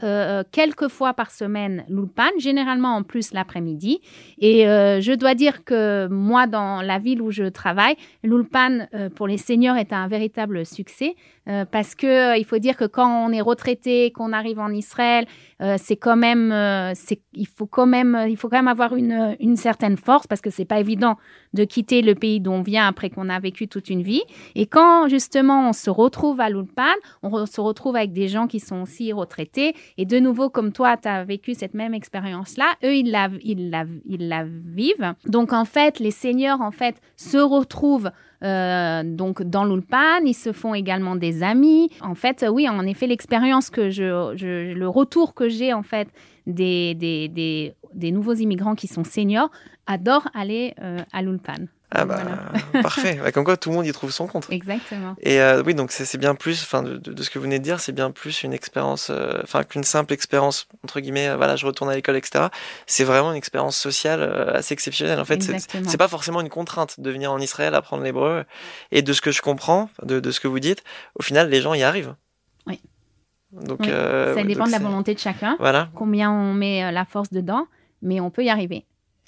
quelques 0.53 0.89
fois 0.89 1.15
par 1.15 1.31
semaine 1.31 1.85
l'Ulpan 1.89 2.31
généralement 2.39 2.58
en 2.67 3.03
plus 3.03 3.33
l'après-midi. 3.33 4.01
Et 4.39 4.69
euh, 4.69 5.01
je 5.01 5.13
dois 5.13 5.35
dire 5.35 5.65
que 5.65 6.09
moi, 6.09 6.47
dans 6.47 6.83
la 6.83 6.99
ville 6.99 7.23
où 7.23 7.31
je 7.31 7.45
travaille, 7.45 7.97
l'Ulpan 8.23 8.87
euh, 8.95 9.09
pour 9.11 9.27
les 9.27 9.39
seniors 9.39 9.77
est 9.77 9.93
un 9.93 10.09
véritable 10.09 10.65
succès. 10.65 11.15
Euh, 11.49 11.65
parce 11.65 11.95
que 11.95 12.07
euh, 12.07 12.37
il 12.37 12.45
faut 12.45 12.59
dire 12.59 12.77
que 12.77 12.85
quand 12.85 13.27
on 13.27 13.33
est 13.33 13.41
retraité, 13.41 14.11
qu'on 14.11 14.33
arrive 14.33 14.59
en 14.59 14.71
Israël, 14.71 15.27
euh, 15.63 15.77
c'est 15.79 15.97
quand 15.97 16.17
même, 16.17 16.53
il 17.35 17.47
faut 17.47 17.67
quand 17.67 17.87
même, 17.87 18.27
il 18.29 18.37
faut 18.37 18.49
quand 18.49 18.59
même 18.59 18.69
avoir 18.69 18.95
une, 18.95 19.57
certaine 19.57 19.97
force 19.97 20.27
parce 20.27 20.41
que 20.41 20.51
c'est 20.51 20.65
pas 20.65 20.79
évident 20.79 21.17
de 21.53 21.65
quitter 21.65 22.03
le 22.03 22.15
pays 22.15 22.39
d'où 22.39 22.53
on 22.53 22.63
vient 22.63 22.87
après 22.87 23.11
qu'on 23.11 23.29
a 23.29 23.41
vécu 23.41 23.67
toute 23.67 23.91
une 23.91 24.03
vie. 24.03 24.23
Et 24.55 24.67
quand 24.67 25.09
justement 25.09 25.69
on 25.69 25.73
se 25.73 25.91
retrouve 25.91 26.41
à 26.41 26.51
l'Ulpan, 26.51 26.95
on 27.23 27.47
se 27.47 27.61
retrouve 27.61 27.97
avec 27.97 28.13
des 28.13 28.29
gens 28.29 28.47
qui 28.47 28.61
sont 28.61 28.83
aussi 28.83 29.13
retraités. 29.13 29.75
Et 29.97 30.05
de 30.05 30.19
nouveau, 30.21 30.51
comme 30.51 30.73
toi, 30.73 30.97
tu 30.97 31.09
as 31.09 31.25
vécu 31.25 31.55
cette 31.55 31.75
même 31.75 31.95
expérience-là, 31.95 32.67
eux, 32.85 32.95
ils 32.95 33.11
la, 33.11 33.29
ils, 33.43 33.71
la, 34.29 34.45
vivent. 34.45 35.15
Donc 35.27 35.53
en 35.53 35.65
fait, 35.65 35.99
les 35.99 36.11
seniors, 36.11 36.61
en 36.61 36.71
fait, 36.71 37.01
se 37.17 37.39
retrouvent 37.39 38.11
euh, 38.45 39.03
donc 39.05 39.43
dans 39.43 39.65
l'Ulpan, 39.65 40.25
ils 40.25 40.35
se 40.35 40.53
font 40.53 40.75
également 40.75 41.17
des 41.17 41.43
amis. 41.43 41.91
En 42.01 42.15
fait, 42.15 42.45
oui, 42.51 42.69
en 42.69 42.85
effet, 42.87 43.07
l'expérience 43.07 43.71
que 43.71 43.91
je, 43.91 44.73
le 44.75 44.89
retour 44.89 45.35
que 45.35 45.49
j'ai 45.49 45.73
en 45.73 45.83
fait 45.83 46.09
des, 46.47 46.95
des, 46.95 47.29
des, 47.29 47.75
des, 47.95 48.13
nouveaux 48.13 48.35
immigrants 48.35 48.75
qui 48.75 48.87
sont 48.87 49.05
seniors 49.05 49.51
adorent 49.87 50.29
aller 50.35 50.75
euh, 50.81 50.99
à 51.13 51.23
l'Ulpan. 51.23 51.67
Ah 51.91 52.05
bah 52.05 52.21
parfait, 52.83 53.19
comme 53.33 53.45
quoi 53.45 53.57
tout 53.57 53.71
le 53.71 53.77
monde 53.77 53.87
y 53.87 53.93
trouve 53.93 54.11
son 54.11 54.27
compte. 54.27 54.47
Exactement. 54.51 55.17
Et 55.21 55.41
euh, 55.41 55.63
oui, 55.65 55.75
donc 55.75 55.91
c'est 55.91 56.19
bien 56.19 56.35
plus, 56.35 56.63
enfin 56.63 56.83
de, 56.83 56.99
de, 56.99 57.23
ce 57.23 57.31
que 57.31 57.39
vous 57.39 57.45
venez 57.45 57.59
de 57.59 57.65
dire, 57.65 57.81
c'est 57.81 57.93
bien 57.93 58.11
plus 58.11 58.43
une 58.43 58.53
expérience, 58.53 59.09
euh, 59.11 59.41
enfin 59.43 59.65
qu'une 59.65 59.85
simple 59.85 60.13
expérience 60.13 60.69
entre 60.85 61.01
guillemets. 61.01 61.29
Euh, 61.29 61.37
voilà, 61.37 61.57
je 61.57 61.65
retourne 61.65 61.89
à 61.89 61.95
l'école, 61.95 62.17
etc. 62.17 62.47
C'est 62.87 63.05
vraiment 63.05 63.31
une 63.31 63.39
expérience 63.39 63.77
sociale 63.77 64.23
assez 64.53 64.75
exceptionnelle. 64.75 65.19
En 65.19 65.25
fait, 65.25 65.43
c'est 65.43 65.97
pas 65.97 66.09
forcément 66.09 66.43
une 66.43 66.51
contrainte 66.51 67.01
de 67.01 67.11
venir 67.11 67.33
en 67.33 67.39
Israël 67.39 67.75
apprendre 67.75 68.03
l'hébreu. 68.03 68.45
Et 68.93 69.01
de 69.01 69.13
ce 69.15 69.23
que 69.23 69.31
je 69.31 69.41
comprends, 69.41 69.89
de, 70.03 70.21
de, 70.21 70.31
ce 70.31 70.41
que 70.41 70.49
vous 70.49 70.61
dites, 70.61 70.85
au 71.19 71.23
final, 71.23 71.49
les 71.49 71.63
gens 71.63 71.73
y 71.73 71.83
arrivent. 71.83 72.15
Oui. 72.67 72.81
Donc 73.53 73.87
ça 73.87 74.45
dépend 74.45 74.67
de 74.67 74.73
la 74.73 74.79
volonté 74.79 75.15
de 75.15 75.21
chacun. 75.21 75.57
Voilà. 75.59 75.89
Combien 75.95 76.31
on 76.31 76.53
met 76.53 76.93
la 76.93 77.07
force 77.07 77.31
dedans, 77.31 77.67
mais 78.03 78.21
on 78.21 78.31
peut 78.31 78.45
y 78.45 78.51
arriver. 78.51 78.85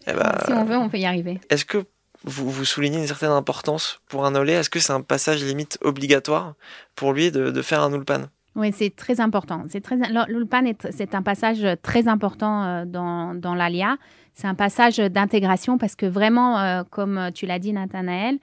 Eh 0.06 0.12
ben, 0.12 0.32
si 0.46 0.52
on 0.52 0.64
veut, 0.64 0.76
on 0.76 0.88
peut 0.88 0.98
y 0.98 1.06
arriver. 1.06 1.40
Est-ce 1.50 1.64
que 1.64 1.84
vous, 2.24 2.64
soulignez 2.64 2.98
une 2.98 3.06
certaine 3.06 3.30
importance 3.30 4.00
pour 4.08 4.26
un 4.26 4.34
olé. 4.34 4.52
Est-ce 4.52 4.70
que 4.70 4.78
c'est 4.78 4.92
un 4.92 5.00
passage 5.00 5.42
limite 5.42 5.78
obligatoire 5.82 6.54
pour 6.94 7.12
lui 7.12 7.30
de, 7.30 7.62
faire 7.62 7.82
un 7.82 7.92
ulpan 7.92 8.26
oui, 8.56 8.72
c'est 8.76 8.94
très 8.94 9.20
important. 9.20 9.62
C'est 9.68 9.80
très 9.80 9.96
l'ulpan 10.28 10.72
c'est 10.90 11.14
un 11.14 11.22
passage 11.22 11.64
très 11.82 12.08
important 12.08 12.64
euh, 12.64 12.84
dans, 12.84 13.32
dans 13.36 13.54
l'ALIA. 13.54 13.96
C'est 14.32 14.48
un 14.48 14.56
passage 14.56 14.96
d'intégration 14.96 15.78
parce 15.78 15.94
que 15.94 16.04
vraiment, 16.04 16.58
euh, 16.58 16.82
comme 16.90 17.30
tu 17.32 17.46
l'as 17.46 17.60
dit, 17.60 17.72
Nathanaël, 17.72 18.38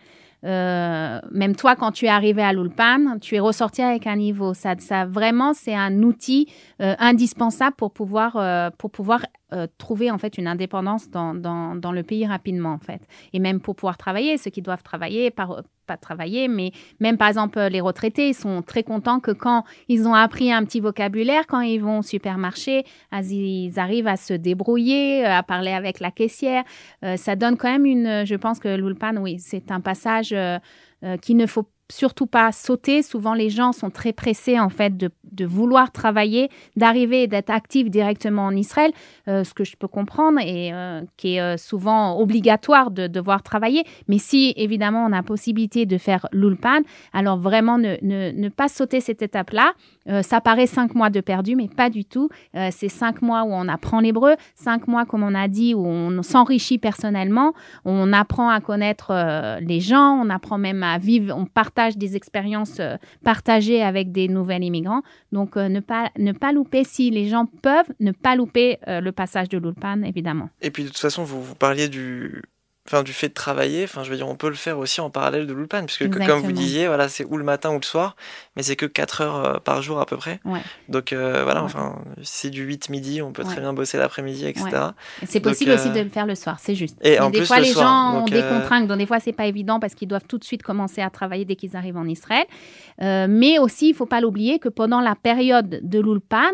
euh, 0.46 1.20
même 1.32 1.58
toi, 1.58 1.76
quand 1.76 1.92
tu 1.92 2.06
es 2.06 2.10
arrivé 2.10 2.42
à 2.42 2.54
l'Ulpan, 2.54 3.20
tu 3.20 3.36
es 3.36 3.40
ressorti 3.42 3.82
avec 3.82 4.08
un 4.08 4.16
niveau. 4.16 4.54
Ça 4.54 4.76
vraiment, 5.06 5.54
c'est 5.54 5.76
un 5.76 6.02
outil 6.02 6.48
indispensable 6.80 7.76
pour 7.76 7.92
pouvoir, 7.92 8.72
pour 8.78 8.92
pouvoir 8.92 9.24
euh, 9.54 9.66
trouver 9.78 10.12
en 10.12 10.18
fait 10.18 10.38
une 10.38 10.46
indépendance 10.46 11.10
dans, 11.10 11.34
dans, 11.34 11.92
le 11.94 12.04
pays 12.04 12.28
rapidement 12.28 12.74
en 12.74 12.80
fait. 12.80 13.02
Et 13.32 13.40
même 13.40 13.62
pour 13.62 13.78
pouvoir 13.78 13.98
travailler 13.98 14.38
ceux 14.38 14.52
qui 14.52 14.62
doivent 14.62 14.84
travailler 14.84 15.32
par, 15.32 15.64
pas 15.86 15.96
travailler 15.96 16.50
mais 16.50 16.74
même 17.00 17.18
par 17.18 17.30
exemple 17.30 17.58
les 17.60 17.80
retraités 17.80 18.28
ils 18.28 18.34
sont 18.34 18.62
très 18.62 18.84
contents 18.84 19.22
que 19.22 19.32
quand 19.32 19.64
ils 19.88 20.06
ont 20.06 20.14
appris 20.14 20.52
un 20.52 20.66
petit 20.66 20.82
vocabulaire 20.82 21.48
quand 21.48 21.62
ils 21.62 21.80
vont 21.80 22.00
au 22.00 22.02
supermarché 22.02 22.84
ils 23.14 23.80
arrivent 23.80 24.08
à 24.08 24.18
se 24.18 24.34
débrouiller 24.34 25.26
euh, 25.26 25.38
à 25.38 25.44
parler 25.44 25.72
avec 25.72 26.02
la 26.02 26.12
caissière. 26.12 26.66
Euh, 27.06 27.16
ça 27.16 27.38
donne 27.38 27.56
quand 27.56 27.72
même 27.72 27.86
une 27.86 28.26
je 28.26 28.36
pense 28.36 28.60
que 28.60 28.76
l'ulpan 28.76 29.16
oui 29.16 29.38
c'est 29.40 29.72
un 29.72 29.80
passage 29.80 30.36
qu'il 31.22 31.38
ne 31.38 31.46
faut 31.46 31.70
surtout 31.90 32.26
pas 32.26 32.52
sauter. 32.52 33.02
Souvent, 33.02 33.34
les 33.34 33.50
gens 33.50 33.72
sont 33.72 33.90
très 33.90 34.14
pressés 34.14 34.60
en 34.60 34.70
fait 34.70 34.98
de, 34.98 35.12
vouloir 35.46 35.92
travailler, 35.92 36.50
d'arriver 36.76 37.24
et 37.24 37.28
d'être 37.28 37.50
actifs 37.50 37.90
directement 37.90 38.46
en 38.46 38.56
Israël, 38.56 38.92
euh, 39.28 39.44
ce 39.44 39.54
que 39.54 39.64
je 39.64 39.76
peux 39.78 39.88
comprendre 39.88 40.40
et 40.40 40.74
euh, 40.74 41.02
qui 41.16 41.36
est 41.36 41.42
euh, 41.42 41.58
souvent 41.58 42.20
obligatoire 42.20 42.92
de 42.92 43.08
devoir 43.08 43.44
travailler. 43.44 43.84
Mais 44.08 44.18
si 44.18 44.54
évidemment 44.58 45.06
on 45.06 45.14
a 45.14 45.22
possibilité 45.24 45.86
de 45.86 45.98
faire 45.98 46.28
l'ulpan, 46.32 46.82
alors 47.14 47.38
vraiment 47.38 47.78
ne, 47.78 47.98
ne, 48.02 48.32
ne 48.32 48.50
pas 48.50 48.68
sauter 48.68 49.00
cette 49.00 49.22
étape-là. 49.22 49.74
ça 50.22 50.42
paraît 50.42 50.68
cinq 50.68 50.96
mois 50.96 51.10
de 51.10 51.22
perdu, 51.22 51.56
mais 51.56 51.68
pas 51.68 51.90
du 51.90 52.06
tout. 52.06 52.30
c'est 52.72 52.90
cinq 52.90 53.22
mois 53.22 53.44
où 53.44 53.50
on 53.52 53.68
apprend 53.68 54.00
l'hébreu, 54.00 54.36
cinq 54.56 54.88
mois 54.88 55.06
comme 55.06 55.24
on 55.24 55.36
a 55.36 55.48
dit 55.48 55.74
où 55.74 55.86
on 55.86 56.22
s'enrichit 56.24 56.78
personnellement, 56.78 57.54
on 57.86 58.14
apprend 58.14 58.50
à 58.50 58.62
connaître 58.62 59.60
les 59.62 59.80
gens, 59.80 60.20
on 60.24 60.30
apprend 60.30 60.58
même 60.58 60.84
à 60.84 60.98
vivre, 60.98 61.36
on 61.38 61.46
des 61.98 62.16
expériences 62.16 62.80
euh, 62.80 62.96
partagées 63.24 63.82
avec 63.84 64.12
des 64.12 64.28
nouvelles 64.28 64.64
immigrants. 64.64 65.02
Donc, 65.32 65.58
euh, 65.58 65.70
ne, 65.70 65.80
pas, 65.80 66.12
ne 66.18 66.32
pas 66.32 66.52
louper, 66.52 66.84
si 66.84 67.10
les 67.12 67.28
gens 67.28 67.46
peuvent, 67.46 67.92
ne 68.00 68.12
pas 68.12 68.36
louper 68.36 68.80
euh, 68.88 69.00
le 69.00 69.12
passage 69.12 69.50
de 69.50 69.58
l'Ulpan, 69.58 70.02
évidemment. 70.04 70.50
Et 70.62 70.72
puis, 70.72 70.84
de 70.84 70.90
toute 70.90 70.98
façon, 70.98 71.24
vous, 71.24 71.42
vous 71.42 71.56
parliez 71.56 71.88
du, 71.88 72.42
enfin 72.88 73.04
du 73.04 73.12
fait 73.12 73.30
de 73.30 73.34
travailler, 73.34 73.84
enfin 73.84 74.04
je 74.04 74.10
veux 74.10 74.16
dire 74.16 74.28
on 74.28 74.36
peut 74.36 74.48
le 74.48 74.56
faire 74.56 74.78
aussi 74.78 75.02
en 75.02 75.10
parallèle 75.10 75.46
de 75.46 75.54
l'ulpan 75.54 75.84
puisque 75.86 76.10
comme 76.10 76.42
vous 76.42 76.52
disiez 76.52 76.88
voilà 76.88 77.10
c'est 77.10 77.26
ou 77.26 77.38
le 77.38 77.44
matin 77.44 77.72
ou 77.72 77.80
le 77.80 77.86
soir, 77.86 78.16
mais 78.56 78.64
c'est 78.64 78.76
que 78.76 78.86
4 78.86 79.22
heures 79.22 79.36
euh, 79.36 79.54
par 79.60 79.82
jour 79.82 80.00
à 80.00 80.06
peu 80.06 80.16
près. 80.16 80.40
Donc 80.88 81.12
euh, 81.12 81.44
voilà 81.44 81.64
enfin 81.64 82.02
c'est 82.24 82.50
du 82.50 82.64
8 82.64 82.90
midi, 82.90 83.22
on 83.22 83.32
peut 83.32 83.44
très 83.44 83.60
bien 83.60 83.74
bosser 83.74 83.98
l'après-midi 83.98 84.46
etc. 84.48 84.70
C'est 85.26 85.42
possible 85.42 85.72
aussi 85.72 85.90
euh, 85.90 85.94
de 85.94 86.02
le 86.02 86.10
faire 86.10 86.26
le 86.26 86.36
soir, 86.36 86.58
c'est 86.60 86.76
juste. 86.76 86.98
Et 87.04 87.18
des 87.32 87.46
fois 87.46 87.60
les 87.60 87.74
gens 87.74 88.22
ont 88.22 88.26
des 88.26 88.42
contraintes, 88.42 88.88
donc 88.88 88.98
des 88.98 89.06
fois 89.06 89.20
c'est 89.20 89.34
pas 89.34 89.46
évident 89.46 89.80
parce 89.80 89.94
qu'ils 89.94 90.08
doivent 90.08 90.28
tout 90.28 90.38
de 90.38 90.46
suite 90.46 90.64
commencer 90.64 91.02
à 91.02 91.10
travailler 91.10 91.46
dès 91.46 91.56
qu'ils 91.56 91.76
arrivent 91.76 91.98
en 91.98 92.08
Israël. 92.08 92.46
mais 93.00 93.60
aussi 93.60 93.90
il 93.90 93.96
faut 93.96 94.06
pas 94.06 94.22
l'oublier 94.22 94.60
que 94.60 94.70
pendant 94.70 95.02
la 95.02 95.16
période 95.16 95.80
de 95.82 96.00
l'ulpan, 96.00 96.52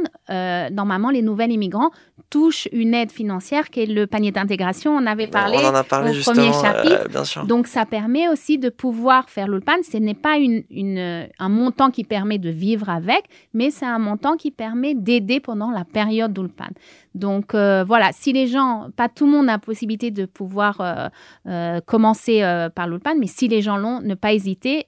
normalement 0.71 1.11
les 1.11 1.21
nouvelles 1.21 1.51
immigrants 1.51 1.91
touchent 2.29 2.67
une 2.71 2.95
aide 2.95 3.11
financière 3.11 3.69
qui 3.69 3.81
est 3.81 3.85
le 3.85 4.07
panier 4.07 4.31
d'intégration. 4.31 4.95
On 4.95 5.05
avait 5.05 5.27
parlé. 5.27 5.57
On 5.61 5.67
en 5.67 5.75
a 5.75 5.83
parlé 5.83 6.13
premier 6.24 6.51
chapitre. 6.53 7.46
Donc, 7.46 7.68
ça 7.68 7.86
permet 7.86 8.27
aussi 8.30 8.58
de 8.58 8.70
pouvoir 8.70 9.30
faire 9.30 9.48
l'Ulpan. 9.48 9.77
Ce 9.89 9.98
n'est 9.98 10.13
pas 10.13 10.38
une, 10.38 10.63
une, 10.70 11.27
un 11.39 11.50
montant 11.50 11.92
qui 11.92 12.03
permet 12.03 12.38
de 12.38 12.50
vivre 12.50 12.89
avec, 12.89 13.24
mais 13.53 13.72
c'est 13.72 13.86
un 13.86 14.00
montant 14.00 14.38
qui 14.38 14.51
permet 14.51 14.96
d'aider 14.96 15.39
pendant 15.39 15.72
la 15.72 15.86
période 15.86 16.34
d'Ulpan. 16.34 16.70
Donc 17.15 17.53
euh, 17.53 17.84
voilà, 17.84 18.10
si 18.12 18.34
les 18.34 18.48
gens, 18.48 18.88
pas 18.96 19.10
tout 19.10 19.25
le 19.25 19.32
monde 19.32 19.50
a 19.50 19.53
la 19.53 19.60
possibilité 19.60 20.12
de 20.12 20.25
pouvoir 20.25 20.82
euh, 20.82 21.10
euh, 21.48 21.80
commencer 21.86 22.42
par 22.75 22.88
l'Ulpan, 22.88 23.15
mais 23.20 23.27
si 23.27 23.48
les 23.48 23.62
gens 23.62 23.77
l'ont, 23.77 24.01
ne 24.01 24.15
pas 24.15 24.34
hésiter, 24.34 24.88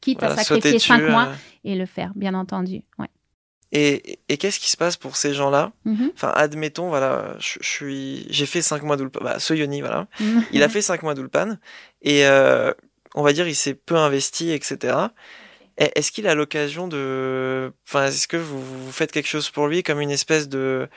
quitte 0.00 0.22
à 0.22 0.36
sacrifier 0.36 0.78
cinq 0.78 1.08
mois 1.08 1.28
et 1.64 1.74
le 1.74 1.86
faire, 1.86 2.12
bien 2.14 2.34
entendu. 2.34 2.82
Ouais. 2.98 3.08
Et, 3.72 4.20
et 4.28 4.36
qu'est-ce 4.36 4.60
qui 4.60 4.70
se 4.70 4.76
passe 4.76 4.96
pour 4.96 5.16
ces 5.16 5.34
gens-là 5.34 5.72
mm-hmm. 5.86 6.12
Enfin, 6.14 6.32
admettons, 6.34 6.88
voilà, 6.88 7.34
je, 7.38 7.58
suis, 7.62 8.26
j'ai 8.30 8.46
fait 8.46 8.62
cinq 8.62 8.82
mois 8.82 8.96
d'Ulpan. 8.96 9.20
Bah, 9.22 9.38
Soyoni, 9.38 9.80
voilà, 9.80 10.06
mm-hmm. 10.20 10.42
il 10.52 10.62
a 10.62 10.68
fait 10.68 10.82
cinq 10.82 11.02
mois 11.02 11.14
d'Ulpan 11.14 11.56
et 12.02 12.24
on 13.14 13.22
va 13.22 13.32
dire 13.32 13.48
il 13.48 13.56
s'est 13.56 13.74
peu 13.74 13.96
investi, 13.96 14.52
etc. 14.52 14.96
Est-ce 15.78 16.10
qu'il 16.10 16.26
a 16.26 16.34
l'occasion 16.34 16.88
de, 16.88 17.72
enfin, 17.86 18.06
est-ce 18.06 18.28
que 18.28 18.38
vous, 18.38 18.62
vous, 18.62 18.92
faites 18.92 19.12
quelque 19.12 19.28
chose 19.28 19.50
pour 19.50 19.66
lui 19.66 19.82
comme 19.82 20.00
une 20.00 20.10
espèce 20.10 20.48
de 20.48 20.88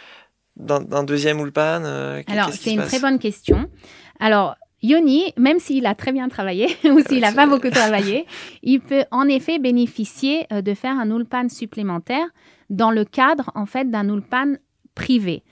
d'un 0.56 1.04
deuxième 1.04 1.40
Ulpan 1.40 1.84
euh, 1.86 2.22
Alors, 2.28 2.52
c'est 2.52 2.74
une 2.74 2.84
très 2.84 3.00
bonne 3.00 3.18
question. 3.18 3.70
Alors, 4.20 4.56
Yoni, 4.82 5.34
même 5.38 5.60
s'il 5.60 5.86
a 5.86 5.96
très 5.96 6.12
bien 6.12 6.28
travaillé 6.28 6.68
ou 6.84 7.02
s'il 7.02 7.22
n'a 7.22 7.32
pas 7.32 7.48
beaucoup 7.48 7.70
travaillé, 7.70 8.26
il 8.62 8.82
peut 8.82 9.06
en 9.12 9.28
effet 9.28 9.60
bénéficier 9.60 10.46
euh, 10.52 10.62
de 10.62 10.74
faire 10.74 10.98
un 10.98 11.10
Ulpan 11.10 11.48
supplémentaire 11.50 12.28
dans 12.70 12.92
le 12.92 13.06
cadre 13.06 13.52
en 13.56 13.66
fait 13.66 13.90
d'un 13.90 14.08
Ulpan 14.10 14.54
privé. 14.96 15.44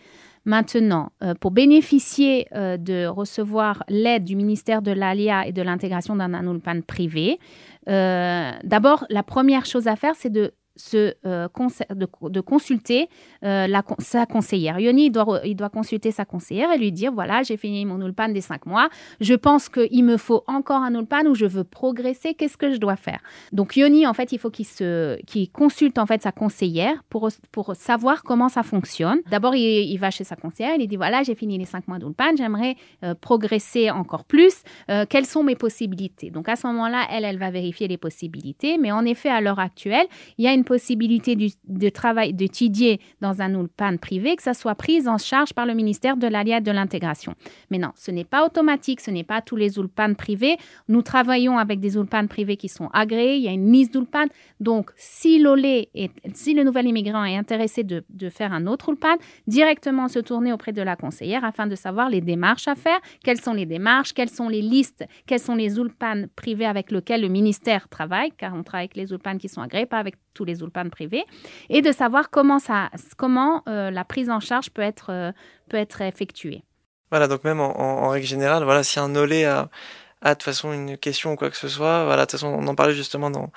Maintenant, 0.46 1.12
euh, 1.24 1.34
pour 1.36 1.52
bénéficier 1.52 2.48
de 2.54 3.06
recevoir 3.06 3.84
l'aide 3.90 4.24
du 4.24 4.36
ministère 4.38 4.82
de 4.82 4.92
l'ALIA 4.92 5.46
et 5.46 5.52
de 5.52 5.62
l'intégration 5.62 6.16
d'un 6.16 6.54
Ulpan 6.54 6.82
privé, 6.82 7.40
d'abord, 7.86 9.06
la 9.10 9.24
première 9.24 9.66
chose 9.66 9.88
à 9.88 9.96
faire, 9.96 10.16
c'est 10.16 10.30
de 10.30 10.54
euh, 10.94 11.48
de, 11.96 12.42
consulter 12.42 13.10
euh, 13.44 13.68
sa 14.00 14.26
conseillère. 14.26 14.80
Yoni, 14.80 15.08
il 15.08 15.12
doit, 15.12 15.42
il 15.44 15.56
doit 15.56 15.70
consulter 15.70 16.12
sa 16.12 16.26
conseillère 16.26 16.72
et 16.72 16.78
lui 16.78 16.92
dire, 16.92 17.12
voilà, 17.12 17.44
j'ai 17.44 17.58
fini 17.58 17.86
mon 17.86 18.00
Ulpan 18.06 18.30
des 18.30 18.42
cinq 18.42 18.66
mois, 18.66 18.90
je 19.20 19.34
pense 19.34 19.70
qu'il 19.70 20.04
me 20.04 20.18
faut 20.18 20.44
encore 20.48 20.82
un 20.82 20.94
Ulpan 20.94 21.26
ou 21.26 21.36
je 21.36 21.46
veux 21.46 21.64
progresser, 21.64 22.34
qu'est-ce 22.34 22.58
que 22.58 22.72
je 22.72 22.78
dois 22.78 22.96
faire? 22.96 23.20
Donc 23.52 23.76
Yoni, 23.76 24.06
en 24.06 24.14
fait, 24.14 24.32
il 24.32 24.40
faut 24.40 24.50
qu'il 24.50 24.66
qu'il 25.26 25.50
consulte 25.52 25.98
en 25.98 26.06
fait 26.06 26.22
sa 26.22 26.32
conseillère 26.32 27.04
pour, 27.10 27.30
pour 27.52 27.76
savoir 27.76 28.24
comment 28.24 28.50
ça 28.50 28.64
fonctionne. 28.64 29.20
D'abord, 29.30 29.56
il, 29.56 29.98
va 29.98 30.12
chez 30.12 30.24
sa 30.24 30.36
conseillère, 30.36 30.76
il 30.78 30.88
dit, 30.88 30.98
voilà, 30.98 31.24
j'ai 31.24 31.36
fini 31.36 31.58
les 31.58 31.66
cinq 31.66 31.88
mois 31.88 32.00
d'Ulpan, 32.00 32.36
j'aimerais 32.38 32.76
euh, 33.04 33.16
progresser 33.16 33.90
encore 33.90 34.26
plus, 34.26 34.64
quelles 35.10 35.26
sont 35.26 35.44
mes 35.44 35.56
possibilités? 35.56 36.30
Donc 36.30 36.50
à 36.50 36.56
ce 36.56 36.68
moment-là, 36.68 37.08
elle, 37.12 37.26
elle 37.26 37.38
va 37.38 37.50
vérifier 37.50 37.88
les 37.88 37.98
possibilités, 37.98 38.78
mais 38.78 38.92
en 38.92 39.06
effet, 39.06 39.30
à 39.30 39.42
l'heure 39.42 39.60
actuelle, 39.60 40.06
il 40.38 40.46
y 40.46 40.48
a 40.48 40.54
une 40.54 40.64
possibilité 40.68 41.38
de 41.38 41.90
travail 41.90 42.34
d'étudier 42.34 43.00
dans 43.22 43.42
un 43.42 43.54
ULPAN 43.54 43.96
privé, 43.98 44.36
que 44.36 44.44
ça 44.44 44.54
soit 44.54 44.76
prise 44.76 45.08
en 45.08 45.18
charge 45.18 45.54
par 45.54 45.66
le 45.66 45.74
ministère 45.74 46.18
de 46.18 46.28
l'Alliance 46.28 46.62
de 46.62 46.72
l'intégration. 46.72 47.36
Mais 47.72 47.78
non, 47.78 47.92
ce 47.96 48.12
n'est 48.12 48.26
pas 48.26 48.46
automatique, 48.46 49.00
ce 49.00 49.10
n'est 49.10 49.24
pas 49.24 49.42
tous 49.42 49.56
les 49.56 49.80
ULPAN 49.80 50.14
privés. 50.16 50.58
Nous 50.90 51.02
travaillons 51.02 51.58
avec 51.58 51.80
des 51.80 51.96
ULPAN 51.96 52.28
privés 52.28 52.58
qui 52.58 52.68
sont 52.68 52.90
agréés, 52.92 53.38
il 53.38 53.44
y 53.44 53.48
a 53.48 53.54
une 53.54 53.72
liste 53.72 53.94
d'ULPAN. 53.94 54.26
Donc, 54.60 54.92
si 54.98 55.40
l'OLE, 55.40 55.86
si 56.34 56.54
le 56.54 56.64
nouvel 56.66 56.88
immigrant 56.88 57.24
est 57.24 57.38
intéressé 57.38 57.84
de, 57.86 58.04
faire 58.30 58.52
un 58.52 58.68
autre 58.68 58.90
ULPAN, 58.90 59.16
directement 59.48 60.10
se 60.10 60.20
tourner 60.20 60.52
auprès 60.52 60.74
de 60.74 60.82
la 60.82 60.98
conseillère 60.98 61.46
afin 61.46 61.66
de 61.66 61.76
savoir 61.76 62.10
les 62.10 62.20
démarches 62.20 62.68
à 62.68 62.76
faire, 62.76 63.00
quelles 63.24 63.40
sont 63.40 63.54
les 63.54 63.66
démarches, 63.66 64.14
quelles 64.14 64.30
sont 64.30 64.50
les 64.50 64.62
listes, 64.62 65.06
quels 65.28 65.40
sont 65.40 65.56
les 65.56 65.78
ULPAN 65.78 66.26
privés 66.36 66.66
avec 66.66 66.92
lesquels 66.92 67.22
le 67.22 67.30
ministère 67.30 67.88
travaille, 67.88 68.32
car 68.38 68.54
on 68.54 68.64
travaille 68.64 68.88
avec 68.88 68.98
les 68.98 69.14
ULPAN 69.14 69.38
qui 69.38 69.48
sont 69.48 69.62
agréés, 69.62 69.86
pas 69.86 70.00
avec 70.00 70.16
tous 70.34 70.46
les 70.46 70.57
Ulpan 70.62 70.90
privés, 70.90 71.26
et 71.70 71.82
de 71.82 71.92
savoir 71.92 72.30
comment, 72.30 72.60
ça, 72.60 72.90
comment 73.18 73.64
euh, 73.68 73.92
la 73.92 74.04
prise 74.04 74.30
en 74.30 74.40
charge 74.40 74.70
peut 74.70 74.82
être, 74.82 75.12
euh, 75.12 75.32
peut 75.70 75.78
être 75.78 76.02
effectuée. 76.02 76.64
Voilà, 77.10 77.28
donc 77.28 77.44
même 77.44 77.62
en, 77.62 78.10
règle 78.10 78.28
générale, 78.28 78.64
voilà, 78.64 78.84
si 78.84 79.00
un 79.00 79.16
olé 79.16 79.46
a, 79.46 79.70
a 80.22 80.30
de 80.30 80.34
toute 80.34 80.44
façon 80.44 80.74
une 80.74 80.98
question 80.98 81.34
ou 81.34 81.36
quoi 81.38 81.50
que 81.50 81.56
ce 81.56 81.70
soit, 81.70 82.04
voilà, 82.04 82.26
de 82.26 82.32
toute 82.32 82.40
façon, 82.40 82.48
on 82.48 82.68
en 82.68 82.76
parlait 82.76 82.94
justement 82.94 83.30
dans, 83.30 83.50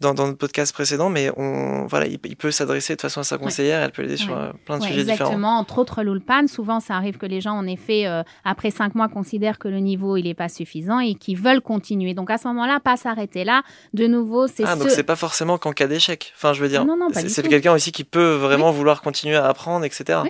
dans, 0.00 0.14
dans, 0.14 0.26
notre 0.26 0.38
podcast 0.38 0.72
précédent, 0.72 1.08
mais 1.10 1.30
on, 1.36 1.86
voilà, 1.86 2.06
il, 2.06 2.18
peut 2.18 2.50
s'adresser 2.50 2.94
de 2.94 3.00
façon 3.00 3.20
à 3.20 3.24
sa 3.24 3.38
conseillère, 3.38 3.82
elle 3.82 3.90
peut 3.90 4.02
l'aider 4.02 4.16
sur 4.16 4.36
euh, 4.36 4.52
plein 4.64 4.78
de 4.78 4.84
sujets 4.84 5.00
exactement. 5.00 5.12
différents. 5.12 5.30
Exactement, 5.30 5.58
entre 5.58 5.78
autres 5.78 6.02
l'ULPAN, 6.02 6.46
souvent 6.46 6.80
ça 6.80 6.94
arrive 6.94 7.18
que 7.18 7.26
les 7.26 7.40
gens, 7.40 7.54
en 7.54 7.66
effet, 7.66 8.06
euh, 8.06 8.22
après 8.44 8.70
cinq 8.70 8.94
mois, 8.94 9.08
considèrent 9.08 9.58
que 9.58 9.68
le 9.68 9.78
niveau, 9.78 10.16
il 10.16 10.24
n'est 10.24 10.34
pas 10.34 10.48
suffisant 10.48 11.00
et 11.00 11.14
qu'ils 11.14 11.38
veulent 11.38 11.60
continuer. 11.60 12.14
Donc 12.14 12.30
à 12.30 12.38
ce 12.38 12.46
moment-là, 12.48 12.80
pas 12.80 12.96
s'arrêter 12.96 13.44
là. 13.44 13.62
De 13.92 14.06
nouveau, 14.06 14.46
c'est 14.46 14.64
Ah, 14.64 14.76
donc 14.76 14.90
c'est 14.90 15.02
pas 15.02 15.16
forcément 15.16 15.58
qu'en 15.58 15.72
cas 15.72 15.86
d'échec. 15.86 16.32
Enfin, 16.36 16.52
je 16.52 16.62
veux 16.62 16.68
dire, 16.68 16.86
c'est 17.12 17.48
quelqu'un 17.48 17.72
aussi 17.72 17.92
qui 17.92 18.04
peut 18.04 18.34
vraiment 18.34 18.70
vouloir 18.70 19.02
continuer 19.02 19.36
à 19.36 19.46
apprendre, 19.46 19.84
etc. 19.84 20.20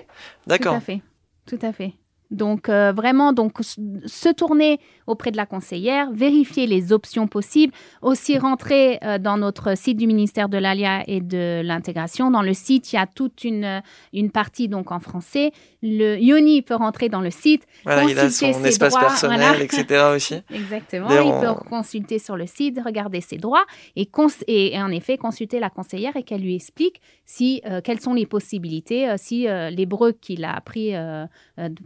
D'accord. 0.47 0.75
Tout 0.75 0.79
à 0.79 0.81
fait. 0.81 1.03
Tout 1.47 1.59
à 1.63 1.73
fait. 1.73 1.95
Donc 2.31 2.69
euh, 2.69 2.93
vraiment, 2.93 3.33
donc 3.33 3.59
se 3.63 4.33
tourner 4.33 4.81
auprès 5.07 5.31
de 5.31 5.37
la 5.37 5.47
conseillère, 5.47 6.13
vérifier 6.13 6.67
les 6.67 6.93
options 6.93 7.27
possibles, 7.27 7.73
aussi 8.03 8.37
rentrer 8.37 8.99
euh, 9.03 9.19
dans 9.19 9.39
notre 9.39 9.77
site 9.77 9.97
du 9.97 10.07
ministère 10.07 10.49
de 10.49 10.59
l'ALIA 10.59 11.05
et 11.07 11.21
de 11.21 11.63
l'intégration. 11.65 12.31
Dans 12.31 12.43
le 12.43 12.53
site, 12.53 12.93
il 12.93 12.97
y 12.97 12.99
a 12.99 13.07
toute 13.07 13.45
une, 13.45 13.83
une 14.13 14.31
partie 14.31 14.69
donc 14.69 14.93
en 14.93 15.01
français. 15.01 15.53
Le 15.83 16.19
Yoni 16.19 16.63
peut 16.63 16.75
rentrer 16.75 17.09
dans 17.09 17.21
le 17.21 17.31
site, 17.31 17.67
voilà, 17.85 18.05
il 18.05 18.19
a 18.19 18.31
son 18.31 18.65
espace 18.65 18.95
personnel, 18.95 19.63
etc. 19.63 20.05
aussi. 20.15 20.43
Exactement, 20.53 21.09
il 21.09 21.41
peut 21.41 21.55
consulter 21.69 22.19
sur 22.19 22.37
le 22.37 22.47
site, 22.47 22.79
regarder 22.85 23.21
ses 23.21 23.37
droits 23.37 23.65
et, 23.97 24.11
et, 24.47 24.83
en 24.83 24.91
effet 24.91 25.17
consulter 25.17 25.61
la 25.61 25.71
conseillère 25.71 26.17
et 26.17 26.23
qu'elle 26.23 26.43
lui 26.43 26.55
explique 26.55 27.01
si 27.25 27.63
euh, 27.65 27.81
quelles 27.83 28.01
sont 28.01 28.15
les 28.15 28.27
possibilités, 28.27 29.15
si 29.17 29.47
l'hébreu 29.71 30.13
qu'il 30.13 30.45
a 30.45 30.55
appris 30.55 30.93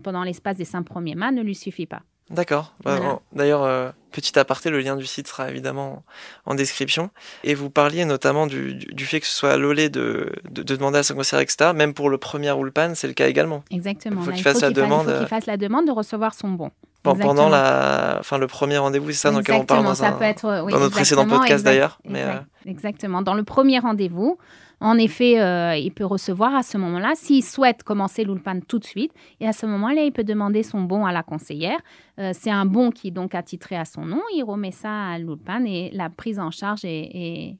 pendant 0.02 0.25
les 0.25 0.32
l'espace 0.32 0.56
des 0.56 0.64
cinq 0.64 0.84
premiers 0.84 1.14
mois 1.14 1.30
ne 1.30 1.42
lui 1.42 1.54
suffit 1.54 1.87
pas. 1.87 2.02
D'accord. 2.30 2.72
Bah, 2.82 3.20
d'ailleurs, 3.32 3.62
euh, 3.62 3.90
petit 4.10 4.38
aparté, 4.38 4.70
le 4.70 4.80
lien 4.80 4.96
du 4.96 5.06
site 5.06 5.28
sera 5.28 5.50
évidemment 5.50 6.02
en 6.46 6.54
description. 6.54 7.10
Et 7.44 7.54
vous 7.54 7.68
parliez 7.68 8.04
notamment 8.04 8.46
du, 8.46 8.78
fait 9.04 9.20
que 9.20 9.26
ce 9.26 9.34
soit 9.34 9.52
à 9.52 9.56
l'olé 9.56 9.90
de, 9.90 10.32
de, 10.50 10.62
demander 10.62 10.98
à 10.98 11.02
son 11.02 11.14
conseiller, 11.14 11.42
etc. 11.42 11.72
Même 11.74 11.94
pour 11.94 12.08
le 12.08 12.18
premier 12.18 12.56
Ulpan, 12.56 12.92
c'est 12.94 13.08
le 13.08 13.12
cas 13.12 13.28
également. 13.28 13.64
Exactement. 13.70 14.22
Il 14.22 14.24
faut 14.24 14.32
qu'il 14.32 14.42
fasse 14.42 14.60
la 14.60 14.70
demande. 14.70 15.06
Il 15.08 15.12
faut 15.12 15.18
qu'il 15.18 15.28
fasse 15.28 15.46
la 15.46 15.56
demande 15.56 15.86
de 15.86 15.92
recevoir 15.92 16.34
son 16.34 16.48
bon. 16.50 16.70
pendant 17.02 17.48
la, 17.48 18.16
enfin, 18.20 18.38
le 18.38 18.46
premier 18.46 18.78
rendez-vous, 18.78 19.10
c'est 19.10 19.18
ça 19.18 19.30
dans 19.30 19.38
lequel 19.38 19.56
on 19.56 19.64
parle 19.64 19.84
dans, 19.84 19.94
ça 19.94 20.12
peut 20.12 20.24
être, 20.24 20.46
dans 20.46 20.78
notre 20.78 20.94
précédent 20.94 21.26
podcast 21.26 21.64
d'ailleurs. 21.64 21.98
Mais 22.04 22.22
euh, 22.22 22.38
Exactement. 22.66 23.22
Dans 23.22 23.34
le 23.34 23.44
premier 23.44 23.78
rendez-vous, 23.78 24.38
en 24.82 24.98
effet, 24.98 25.40
euh, 25.40 25.76
il 25.76 25.92
peut 25.92 26.04
recevoir 26.04 26.56
à 26.56 26.64
ce 26.64 26.76
moment-là, 26.76 27.12
s'il 27.14 27.44
souhaite 27.44 27.84
commencer 27.84 28.24
l'ULPAN 28.24 28.60
tout 28.66 28.80
de 28.80 28.84
suite, 28.84 29.12
et 29.38 29.46
à 29.46 29.52
ce 29.52 29.64
moment-là, 29.66 30.02
il 30.02 30.10
peut 30.10 30.24
demander 30.24 30.64
son 30.64 30.80
bon 30.80 31.06
à 31.06 31.12
la 31.12 31.22
conseillère. 31.22 31.78
Euh, 32.18 32.32
c'est 32.34 32.50
un 32.50 32.66
bon 32.66 32.90
qui 32.90 33.08
est 33.08 33.12
donc 33.12 33.36
attitré 33.36 33.76
à 33.76 33.84
son 33.84 34.04
nom, 34.04 34.20
il 34.34 34.42
remet 34.42 34.72
ça 34.72 35.06
à 35.06 35.18
l'ULPAN 35.18 35.64
et 35.66 35.90
la 35.92 36.10
prise 36.10 36.40
en 36.40 36.50
charge 36.50 36.80
est, 36.84 37.58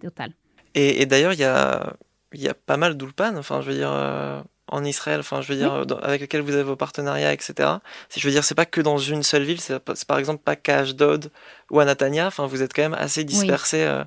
totale. 0.00 0.32
Et, 0.74 1.04
d'ailleurs, 1.04 1.34
il 1.34 1.40
y 1.40 1.44
a, 1.44 1.94
y 2.32 2.48
a 2.48 2.54
pas 2.54 2.78
mal 2.78 2.96
d'ULPAN, 2.96 3.36
enfin, 3.36 3.60
je 3.60 3.70
veux 3.70 3.76
dire, 3.76 3.92
euh, 3.92 4.40
en 4.68 4.84
Israël, 4.84 5.20
enfin, 5.20 5.40
je 5.42 5.52
veux 5.52 5.58
dire, 5.58 5.84
avec 6.02 6.20
lequel 6.20 6.40
vous 6.40 6.52
avez 6.52 6.64
vos 6.64 6.76
partenariats, 6.76 7.32
etc. 7.32 7.68
Si 8.08 8.18
je 8.18 8.26
veux 8.26 8.32
dire, 8.32 8.42
c'est 8.42 8.54
pas 8.54 8.66
que 8.66 8.80
dans 8.80 8.98
une 8.98 9.22
seule 9.22 9.44
ville, 9.44 9.60
c'est 9.60 9.78
par 10.06 10.18
exemple 10.18 10.42
pas 10.44 10.56
qu'à 10.56 10.78
Ashdod 10.78 11.30
ou 11.70 11.78
à 11.78 11.84
Natania, 11.84 12.26
enfin, 12.26 12.46
vous 12.46 12.62
êtes 12.62 12.72
quand 12.74 12.82
même 12.82 12.96
assez 12.98 13.22
dispersés 13.24 13.82
euh, 13.82 14.02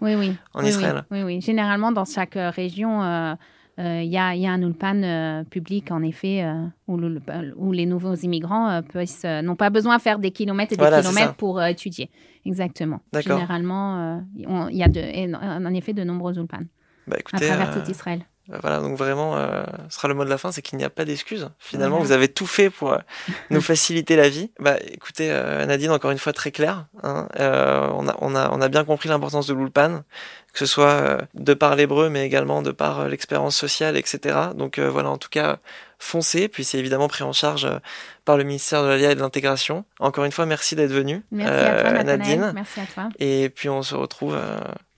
en 0.53 0.63
Israël. 0.63 1.05
Oui, 1.11 1.23
oui, 1.23 1.41
Généralement, 1.41 1.91
dans 1.91 2.05
chaque 2.05 2.35
euh, 2.35 2.49
région, 2.49 3.01
euh, 3.01 3.35
il 3.77 4.11
y, 4.11 4.17
a, 4.17 4.35
y, 4.35 4.45
a, 4.45 4.51
un 4.51 4.61
ulpan 4.61 5.45
public, 5.49 5.91
en 5.91 6.03
effet, 6.03 6.45
où, 6.89 6.99
où, 7.55 7.71
les 7.71 7.85
nouveaux 7.85 8.15
immigrants 8.15 8.81
n'ont 9.41 9.55
pas 9.55 9.69
besoin 9.69 9.95
de 9.95 10.01
faire 10.01 10.19
des 10.19 10.31
kilomètres 10.31 10.73
et 10.73 10.75
des 10.75 10.83
kilomètres 10.83 11.35
pour 11.35 11.63
étudier. 11.63 12.09
Exactement. 12.45 12.99
Généralement, 13.13 14.21
il 14.35 14.75
y 14.75 14.83
a 14.83 14.89
de, 14.89 15.33
en 15.33 15.73
effet 15.73 15.93
de 15.93 16.03
nombreux 16.03 16.37
ulpans 16.37 16.59
bah, 17.07 17.15
à 17.31 17.39
travers 17.39 17.71
tout 17.71 17.89
Israël. 17.89 18.25
Bah, 18.49 18.57
voilà, 18.61 18.79
donc 18.79 18.97
vraiment, 18.97 19.37
euh, 19.37 19.63
ce 19.89 19.95
sera 19.97 20.07
le 20.07 20.15
mot 20.15 20.25
de 20.25 20.29
la 20.29 20.39
fin, 20.39 20.51
c'est 20.51 20.63
qu'il 20.63 20.77
n'y 20.79 20.83
a 20.83 20.89
pas 20.89 21.05
d'excuses. 21.05 21.49
Finalement, 21.59 21.99
vous 21.99 22.11
avez 22.11 22.27
tout 22.27 22.47
fait 22.47 22.71
pour 22.71 22.93
euh, 22.93 22.97
nous 23.51 23.61
faciliter 23.61 24.15
la 24.15 24.27
vie. 24.27 24.51
Bah, 24.59 24.77
écoutez, 24.91 25.29
euh, 25.31 25.65
Nadine, 25.67 25.91
encore 25.91 26.09
une 26.09 26.17
fois 26.17 26.33
très 26.33 26.51
clair. 26.51 26.87
Hein, 27.03 27.27
on, 27.37 28.07
a, 28.07 28.15
on, 28.19 28.35
a, 28.35 28.49
on 28.51 28.61
a 28.61 28.67
bien 28.67 28.83
compris 28.85 29.07
l'importance 29.07 29.45
de 29.45 29.53
l'Ulpan, 29.53 30.01
que 30.51 30.59
ce 30.59 30.65
soit 30.65 31.19
de 31.35 31.53
par 31.53 31.75
l'hébreu, 31.75 32.09
mais 32.09 32.25
également 32.25 32.63
de 32.63 32.71
par 32.71 33.07
l'expérience 33.07 33.55
sociale, 33.55 33.95
etc. 33.97 34.39
Donc 34.55 34.79
voilà, 34.79 35.11
en 35.11 35.19
tout 35.19 35.29
cas, 35.29 35.59
foncez. 35.99 36.47
Puis 36.47 36.63
c'est 36.63 36.79
évidemment 36.79 37.07
pris 37.07 37.23
en 37.23 37.33
charge 37.33 37.67
par 38.25 38.35
le 38.35 38.43
ministère 38.43 38.81
de 38.81 38.87
l'Alliance 38.87 39.11
et 39.11 39.15
de 39.15 39.21
l'Intégration. 39.21 39.85
Encore 39.99 40.25
une 40.25 40.31
fois, 40.31 40.47
merci 40.47 40.75
d'être 40.75 40.91
venu, 40.91 41.23
merci 41.31 41.65
à 41.65 41.81
toi, 41.83 42.03
Nadine. 42.03 42.51
Merci 42.55 42.79
à 42.79 42.85
toi. 42.85 43.09
Et 43.19 43.49
puis 43.49 43.69
on 43.69 43.83
se 43.83 43.93
retrouve. 43.93 44.35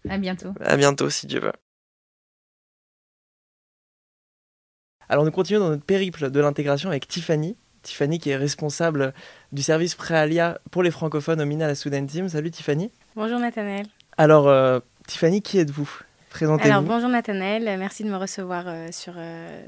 à 0.08 0.17
bientôt. 0.17 0.53
À 0.63 0.77
bientôt, 0.77 1.10
si 1.10 1.27
Dieu 1.27 1.41
veut. 1.41 1.51
Alors 5.12 5.25
nous 5.25 5.32
continuons 5.32 5.60
dans 5.60 5.70
notre 5.72 5.84
périple 5.84 6.32
de 6.32 6.39
l'intégration 6.39 6.89
avec 6.89 7.06
Tiffany, 7.06 7.58
Tiffany 7.82 8.18
qui 8.18 8.30
est 8.30 8.38
responsable 8.38 9.13
du 9.51 9.62
service 9.62 9.94
Préalia 9.94 10.62
pour 10.72 10.84
les 10.84 10.91
francophones 10.91 11.41
au 11.41 11.46
Minal 11.46 11.75
Student 11.75 12.06
Team. 12.06 12.30
Salut 12.30 12.50
Tiffany. 12.50 12.91
Bonjour 13.18 13.38
Nathanaël. 13.38 13.88
Alors 14.18 14.82
Tiffany, 15.08 15.41
qui 15.41 15.58
êtes-vous? 15.58 16.00
Présentez-vous. 16.30 16.70
Alors 16.70 16.84
bonjour 16.84 17.10
Nathanaël, 17.10 17.77
merci 17.77 18.06
de 18.06 18.10
me 18.10 18.15
recevoir 18.15 18.63
sur, 18.94 19.15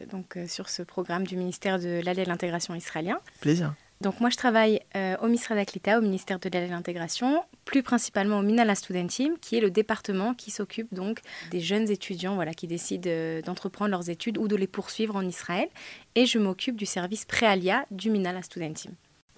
donc, 0.10 0.38
sur 0.48 0.70
ce 0.70 0.82
programme 0.82 1.28
du 1.28 1.36
ministère 1.36 1.78
de 1.78 2.00
l'aide 2.00 2.20
et 2.20 2.24
de 2.24 2.30
l'intégration 2.30 2.74
israélien. 2.74 3.20
Plaisir. 3.42 3.74
Donc 4.04 4.20
moi 4.20 4.30
je 4.30 4.36
travaille 4.36 4.82
euh, 4.98 5.16
au 5.22 5.28
Misra 5.30 5.56
d'Aklita, 5.56 5.98
au 5.98 6.02
ministère 6.02 6.38
de 6.38 6.50
l'intégration, 6.50 7.42
plus 7.64 7.84
principalement 7.84 8.40
au 8.40 8.42
Minala 8.42 8.76
Studentim, 8.76 9.36
qui 9.40 9.56
est 9.58 9.62
le 9.62 9.72
département 9.72 10.34
qui 10.34 10.52
s'occupe 10.52 10.94
donc 10.94 11.22
des 11.52 11.62
jeunes 11.62 11.90
étudiants 11.90 12.36
voilà, 12.36 12.54
qui 12.54 12.68
décident 12.68 13.10
euh, 13.10 13.42
d'entreprendre 13.42 13.92
leurs 13.92 14.10
études 14.10 14.38
ou 14.38 14.50
de 14.50 14.58
les 14.58 14.68
poursuivre 14.68 15.16
en 15.16 15.26
Israël. 15.26 15.70
Et 16.16 16.26
je 16.26 16.38
m'occupe 16.38 16.76
du 16.76 16.86
service 16.86 17.24
Préalia 17.24 17.86
du 17.92 18.10
Minala 18.10 18.42
Studentim. 18.42 18.92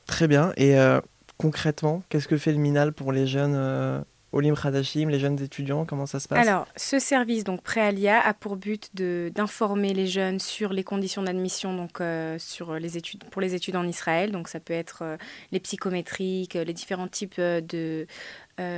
Très 0.08 0.28
bien. 0.28 0.52
Et 0.58 0.76
euh, 0.80 1.00
concrètement, 1.38 2.02
qu'est-ce 2.10 2.28
que 2.28 2.38
fait 2.38 2.52
le 2.52 2.58
Minal 2.58 2.92
pour 2.92 3.12
les 3.12 3.28
jeunes 3.28 4.04
Olim 4.36 4.54
Khadashim, 4.54 5.08
les 5.08 5.18
jeunes 5.18 5.42
étudiants, 5.42 5.86
comment 5.86 6.06
ça 6.06 6.20
se 6.20 6.28
passe? 6.28 6.46
Alors, 6.46 6.68
ce 6.76 7.00
service, 7.00 7.46
donc 7.46 7.62
Préalia, 7.62 8.20
a 8.20 8.34
pour 8.34 8.58
but 8.58 8.94
d'informer 8.94 9.94
les 9.94 10.08
jeunes 10.08 10.42
sur 10.42 10.74
les 10.74 10.84
conditions 10.84 11.24
d'admission 11.24 11.74
donc 11.74 12.02
euh, 12.02 12.38
sur 12.38 12.74
les 12.74 12.98
études, 12.98 13.24
pour 13.32 13.42
les 13.42 13.56
études 13.56 13.78
en 13.78 13.88
Israël. 13.88 14.34
Donc, 14.34 14.50
ça 14.50 14.60
peut 14.60 14.74
être 14.74 15.04
euh, 15.04 15.18
les 15.54 15.62
psychométriques, 15.62 16.56
les 16.56 16.74
différents 16.74 17.08
types 17.08 17.36
euh, 17.40 17.62
de, 17.62 18.08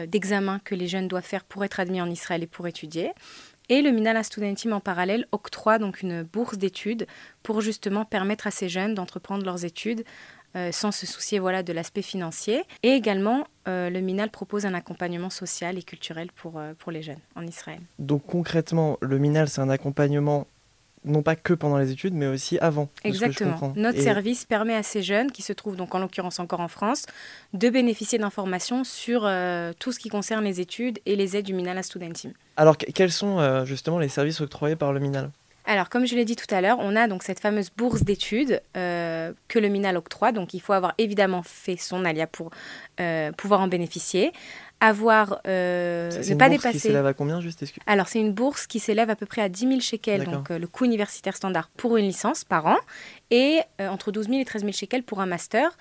d'examens 0.05 0.59
que 0.63 0.75
les 0.75 0.87
jeunes 0.87 1.07
doivent 1.07 1.23
faire 1.23 1.43
pour 1.43 1.65
être 1.65 1.79
admis 1.79 2.01
en 2.01 2.09
Israël 2.09 2.43
et 2.43 2.47
pour 2.47 2.67
étudier. 2.67 3.11
Et 3.69 3.81
le 3.81 3.91
Minala 3.91 4.23
Studentim 4.23 4.71
en 4.71 4.79
parallèle 4.79 5.27
octroie 5.31 5.77
donc 5.77 6.01
une 6.01 6.23
bourse 6.23 6.57
d'études 6.57 7.05
pour 7.43 7.61
justement 7.61 8.05
permettre 8.05 8.47
à 8.47 8.51
ces 8.51 8.69
jeunes 8.69 8.93
d'entreprendre 8.93 9.43
leurs 9.43 9.65
études 9.65 10.05
euh, 10.56 10.72
sans 10.72 10.92
se 10.92 11.06
soucier 11.06 11.39
voilà, 11.39 11.62
de 11.62 11.74
l'aspect 11.74 12.01
financier. 12.01 12.63
Et 12.82 12.92
également, 12.92 13.48
euh, 13.68 13.89
le 13.89 14.00
MINAL 14.00 14.30
propose 14.30 14.66
un 14.66 14.74
accompagnement 14.74 15.30
social 15.30 15.77
et 15.77 15.84
culturel 15.84 16.30
pour, 16.34 16.58
euh, 16.58 16.74
pour 16.80 16.92
les 16.92 17.01
jeunes 17.01 17.20
en 17.36 17.46
Israël. 17.46 17.80
Donc 18.00 18.25
concrètement, 18.25 18.98
le 19.01 19.20
MINAL, 19.20 19.50
c'est 19.50 19.62
un 19.62 19.70
accompagnement 19.70 20.48
non 21.04 21.22
pas 21.22 21.36
que 21.36 21.54
pendant 21.54 21.77
les 21.77 21.92
études, 21.92 22.13
mais 22.13 22.27
aussi 22.27 22.58
avant. 22.60 22.89
Exactement. 23.04 23.72
Notre 23.75 24.01
service 24.01 24.46
permet 24.46 24.74
à 24.74 24.84
ces 24.84 25.04
jeunes, 25.04 25.32
qui 25.32 25.42
se 25.42 25.54
trouvent 25.54 25.75
donc 25.77 25.94
en 25.96 26.00
l'occurrence 26.00 26.39
encore 26.39 26.60
en 26.60 26.68
France, 26.68 27.06
de 27.54 27.70
bénéficier 27.70 28.18
d'informations 28.18 28.84
sur 28.84 29.22
tout 29.80 29.92
ce 29.94 30.00
qui 30.00 30.10
concerne 30.10 30.44
les 30.44 30.60
études 30.60 31.00
et 31.06 31.16
les 31.16 31.38
aides 31.38 31.46
du 31.46 31.54
Minal 31.54 31.77
à 31.77 31.84
Studentim. 31.84 32.34
Alors, 32.58 32.75
quels 32.77 33.12
sont 33.12 33.63
justement 33.63 34.00
les 34.00 34.10
services 34.10 34.42
octroyés 34.42 34.75
par 34.75 34.92
le 34.92 35.00
Minal? 35.00 35.32
Alors, 35.67 35.89
comme 35.89 36.07
je 36.07 36.15
l'ai 36.15 36.24
dit 36.24 36.38
tout 36.38 36.55
à 36.55 36.62
l'heure, 36.62 36.77
on 36.79 36.95
a 36.95 37.09
donc 37.09 37.24
cette 37.24 37.41
fameuse 37.41 37.71
bourse 37.75 38.03
d'études 38.03 38.62
euh, 38.77 39.33
que 39.50 39.59
le 39.59 39.67
MINAL 39.67 39.97
octroie. 39.97 40.31
Donc, 40.31 40.53
il 40.53 40.62
faut 40.62 40.71
avoir 40.71 40.93
évidemment 40.97 41.43
fait 41.43 41.75
son 41.75 42.05
ALIA 42.05 42.25
pour 42.25 42.51
euh, 43.01 43.33
pouvoir 43.33 43.59
en 43.59 43.67
bénéficier. 43.67 44.31
Avoir, 44.79 45.41
euh, 45.45 46.09
ne 46.09 46.36
pas 46.36 46.47
dépasser. 46.47 46.71
Qui 46.71 46.79
s'élève 46.79 47.05
à 47.05 47.13
combien 47.13 47.41
juste 47.41 47.65
Alors, 47.86 48.07
c'est 48.07 48.21
une 48.21 48.31
bourse 48.31 48.65
qui 48.65 48.79
s'élève 48.79 49.09
à 49.09 49.17
peu 49.17 49.25
près 49.25 49.41
à 49.41 49.50
10 49.50 49.67
000 49.67 49.79
shekels, 49.81 50.24
donc 50.24 50.50
le 50.50 50.67
coût 50.67 50.86
universitaire 50.86 51.36
standard 51.36 51.67
pour 51.75 51.97
une 51.97 52.05
licence 52.05 52.45
par 52.45 52.65
an, 52.67 52.77
et 53.29 53.59
entre 53.79 54.13
12 54.13 54.27
000 54.27 54.39
et 54.39 54.45
13 54.45 54.62
000 54.62 54.71
shekels 54.71 55.03
pour 55.03 55.19
un 55.19 55.25
master. 55.25 55.75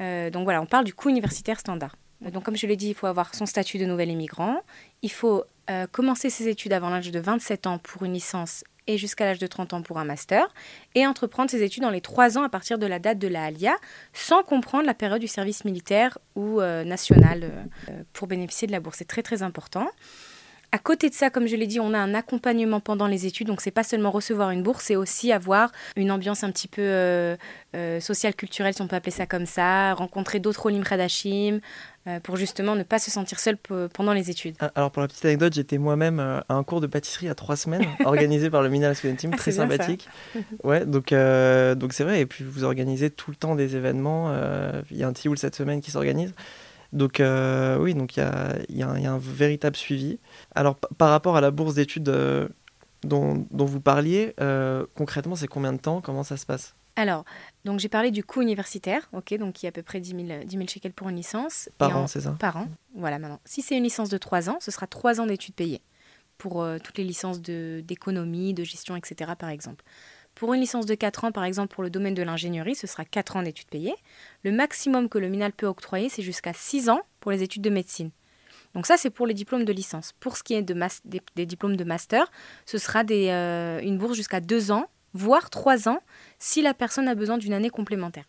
donc 0.00 0.44
voilà, 0.44 0.62
on 0.62 0.66
parle 0.66 0.84
du 0.84 0.94
coût 0.94 1.10
universitaire 1.10 1.60
standard. 1.60 1.94
Donc, 2.22 2.42
comme 2.42 2.56
je 2.56 2.66
l'ai 2.66 2.76
dit, 2.76 2.88
il 2.88 2.94
faut 2.94 3.06
avoir 3.06 3.34
son 3.34 3.46
statut 3.46 3.78
de 3.78 3.84
nouvel 3.84 4.10
immigrant. 4.10 4.62
Il 5.02 5.12
faut 5.12 5.44
commencer 5.92 6.30
ses 6.30 6.48
études 6.48 6.72
avant 6.72 6.88
l'âge 6.88 7.10
de 7.10 7.20
27 7.20 7.66
ans 7.66 7.78
pour 7.78 8.04
une 8.04 8.14
licence 8.14 8.64
et 8.88 8.98
jusqu'à 8.98 9.26
l'âge 9.26 9.38
de 9.38 9.46
30 9.46 9.74
ans 9.74 9.82
pour 9.82 9.98
un 9.98 10.04
master, 10.04 10.52
et 10.96 11.06
entreprendre 11.06 11.50
ses 11.50 11.62
études 11.62 11.84
dans 11.84 11.90
les 11.90 12.00
3 12.00 12.38
ans 12.38 12.42
à 12.42 12.48
partir 12.48 12.78
de 12.78 12.86
la 12.86 12.98
date 12.98 13.18
de 13.18 13.28
la 13.28 13.44
ALIA, 13.44 13.76
sans 14.12 14.42
comprendre 14.42 14.86
la 14.86 14.94
période 14.94 15.20
du 15.20 15.28
service 15.28 15.64
militaire 15.64 16.18
ou 16.34 16.60
euh, 16.60 16.82
national 16.82 17.44
euh, 17.44 18.02
pour 18.12 18.26
bénéficier 18.26 18.66
de 18.66 18.72
la 18.72 18.80
bourse. 18.80 18.96
C'est 18.98 19.08
très 19.08 19.22
très 19.22 19.44
important. 19.44 19.86
À 20.70 20.78
côté 20.78 21.08
de 21.08 21.14
ça, 21.14 21.30
comme 21.30 21.46
je 21.46 21.56
l'ai 21.56 21.66
dit, 21.66 21.80
on 21.80 21.94
a 21.94 21.98
un 21.98 22.12
accompagnement 22.12 22.78
pendant 22.78 23.06
les 23.06 23.24
études. 23.24 23.46
Donc, 23.46 23.62
c'est 23.62 23.70
pas 23.70 23.84
seulement 23.84 24.10
recevoir 24.10 24.50
une 24.50 24.62
bourse, 24.62 24.84
c'est 24.84 24.96
aussi 24.96 25.32
avoir 25.32 25.72
une 25.96 26.10
ambiance 26.10 26.44
un 26.44 26.50
petit 26.50 26.68
peu 26.68 26.82
euh, 26.82 27.36
euh, 27.74 28.00
sociale, 28.00 28.34
culturelle, 28.34 28.74
si 28.74 28.82
on 28.82 28.86
peut 28.86 28.96
appeler 28.96 29.12
ça 29.12 29.24
comme 29.24 29.46
ça, 29.46 29.94
rencontrer 29.94 30.40
d'autres 30.40 30.66
Olim 30.66 30.84
Khadashim, 30.84 31.54
euh, 31.54 31.60
pour 32.22 32.36
justement 32.36 32.74
ne 32.74 32.82
pas 32.82 32.98
se 32.98 33.10
sentir 33.10 33.38
seul 33.40 33.56
pendant 33.92 34.12
les 34.12 34.30
études. 34.30 34.56
Ah, 34.60 34.70
alors, 34.74 34.90
pour 34.90 35.02
la 35.02 35.08
petite 35.08 35.24
anecdote, 35.24 35.52
j'étais 35.52 35.78
moi-même 35.78 36.20
à 36.20 36.44
un 36.48 36.62
cours 36.62 36.80
de 36.80 36.86
pâtisserie 36.86 37.28
à 37.28 37.34
trois 37.34 37.56
semaines, 37.56 37.84
organisé 38.04 38.50
par 38.50 38.62
le 38.62 38.68
Minal 38.68 38.94
Student 38.94 39.16
Team, 39.16 39.30
ah, 39.34 39.36
très 39.36 39.52
sympathique. 39.52 40.08
ouais, 40.64 40.86
donc 40.86 41.12
donc 41.12 41.92
c'est 41.92 42.04
vrai. 42.04 42.20
Et 42.20 42.26
puis, 42.26 42.44
vous 42.44 42.64
organisez 42.64 43.10
tout 43.10 43.30
le 43.30 43.36
temps 43.36 43.54
des 43.54 43.76
événements. 43.76 44.32
Il 44.90 44.96
y 44.96 45.02
a 45.02 45.08
un 45.08 45.12
Tioul 45.12 45.38
cette 45.38 45.54
semaine 45.54 45.80
qui 45.80 45.90
s'organise. 45.90 46.32
Donc 46.92 47.20
euh, 47.20 47.78
oui, 47.78 47.94
donc 47.94 48.16
il 48.16 48.20
y 48.70 48.82
a, 48.82 48.88
un 48.88 49.18
véritable 49.18 49.76
suivi. 49.76 50.18
Alors 50.54 50.76
par 50.76 51.10
rapport 51.10 51.36
à 51.36 51.40
la 51.40 51.50
bourse 51.50 51.74
d'études 51.74 52.08
euh, 52.08 52.48
dont, 53.02 53.46
vous 53.52 53.80
parliez, 53.80 54.34
euh, 54.40 54.86
concrètement, 54.94 55.36
c'est 55.36 55.48
combien 55.48 55.72
de 55.72 55.78
temps? 55.78 56.00
Comment 56.00 56.22
ça 56.22 56.36
se 56.36 56.46
passe? 56.46 56.74
Alors, 56.98 57.24
donc 57.64 57.78
j'ai 57.78 57.88
parlé 57.88 58.10
du 58.10 58.24
coût 58.24 58.42
universitaire, 58.42 59.08
ok, 59.12 59.34
donc 59.34 59.62
y 59.62 59.66
a 59.66 59.68
à 59.68 59.72
peu 59.72 59.82
près 59.82 60.00
10 60.00 60.26
000, 60.26 60.44
10 60.44 60.68
shekels 60.68 60.92
pour 60.92 61.08
une 61.08 61.16
licence. 61.16 61.68
Par 61.78 61.96
an, 61.96 62.06
c'est 62.08 62.22
ça 62.22 62.36
Par 62.38 62.56
an, 62.56 62.68
voilà 62.94 63.18
maintenant. 63.18 63.40
Si 63.44 63.62
c'est 63.62 63.76
une 63.76 63.84
licence 63.84 64.08
de 64.08 64.18
3 64.18 64.50
ans, 64.50 64.58
ce 64.60 64.70
sera 64.70 64.86
3 64.86 65.20
ans 65.20 65.26
d'études 65.26 65.54
payées 65.54 65.80
pour 66.38 66.64
toutes 66.82 66.98
les 66.98 67.04
licences 67.04 67.40
d'économie, 67.40 68.54
de, 68.54 68.64
gestion, 68.64 68.96
etc. 68.96 69.32
par 69.38 69.48
exemple. 69.48 69.84
Pour 70.34 70.54
une 70.54 70.60
licence 70.60 70.86
de 70.86 70.94
4 70.94 71.24
ans, 71.24 71.32
par 71.32 71.44
exemple, 71.44 71.74
pour 71.74 71.82
le 71.82 71.90
domaine 71.90 72.14
de 72.14 72.22
l'ingénierie, 72.22 72.76
ce 72.76 72.86
sera 72.86 73.04
4 73.04 73.36
ans 73.36 73.42
d'études 73.42 73.68
payées. 73.68 73.96
Le 74.44 74.52
maximum 74.52 75.08
que 75.08 75.18
le 75.18 75.28
MINAL 75.28 75.52
peut 75.52 75.66
octroyer, 75.66 76.08
c'est 76.08 76.22
jusqu'à 76.22 76.52
6 76.52 76.90
ans 76.90 77.00
pour 77.18 77.32
les 77.32 77.42
études 77.42 77.62
de 77.62 77.70
médecine. 77.70 78.10
Donc 78.74 78.86
ça, 78.86 78.96
c'est 78.96 79.10
pour 79.10 79.26
les 79.26 79.34
diplômes 79.34 79.64
de 79.64 79.72
licence. 79.72 80.12
Pour 80.20 80.36
ce 80.36 80.44
qui 80.44 80.54
est 80.54 80.62
de 80.62 80.76
des, 81.34 81.46
diplômes 81.46 81.76
de 81.76 81.84
master, 81.84 82.30
ce 82.66 82.78
sera 82.78 83.02
des, 83.02 83.30
euh, 83.30 83.80
une 83.80 83.98
bourse 83.98 84.14
jusqu'à 84.14 84.40
2 84.40 84.70
ans, 84.70 84.86
voire 85.18 85.50
3 85.50 85.88
ans, 85.88 86.00
si 86.38 86.62
la 86.62 86.74
personne 86.74 87.08
a 87.08 87.14
besoin 87.14 87.38
d'une 87.38 87.52
année 87.52 87.70
complémentaire. 87.70 88.24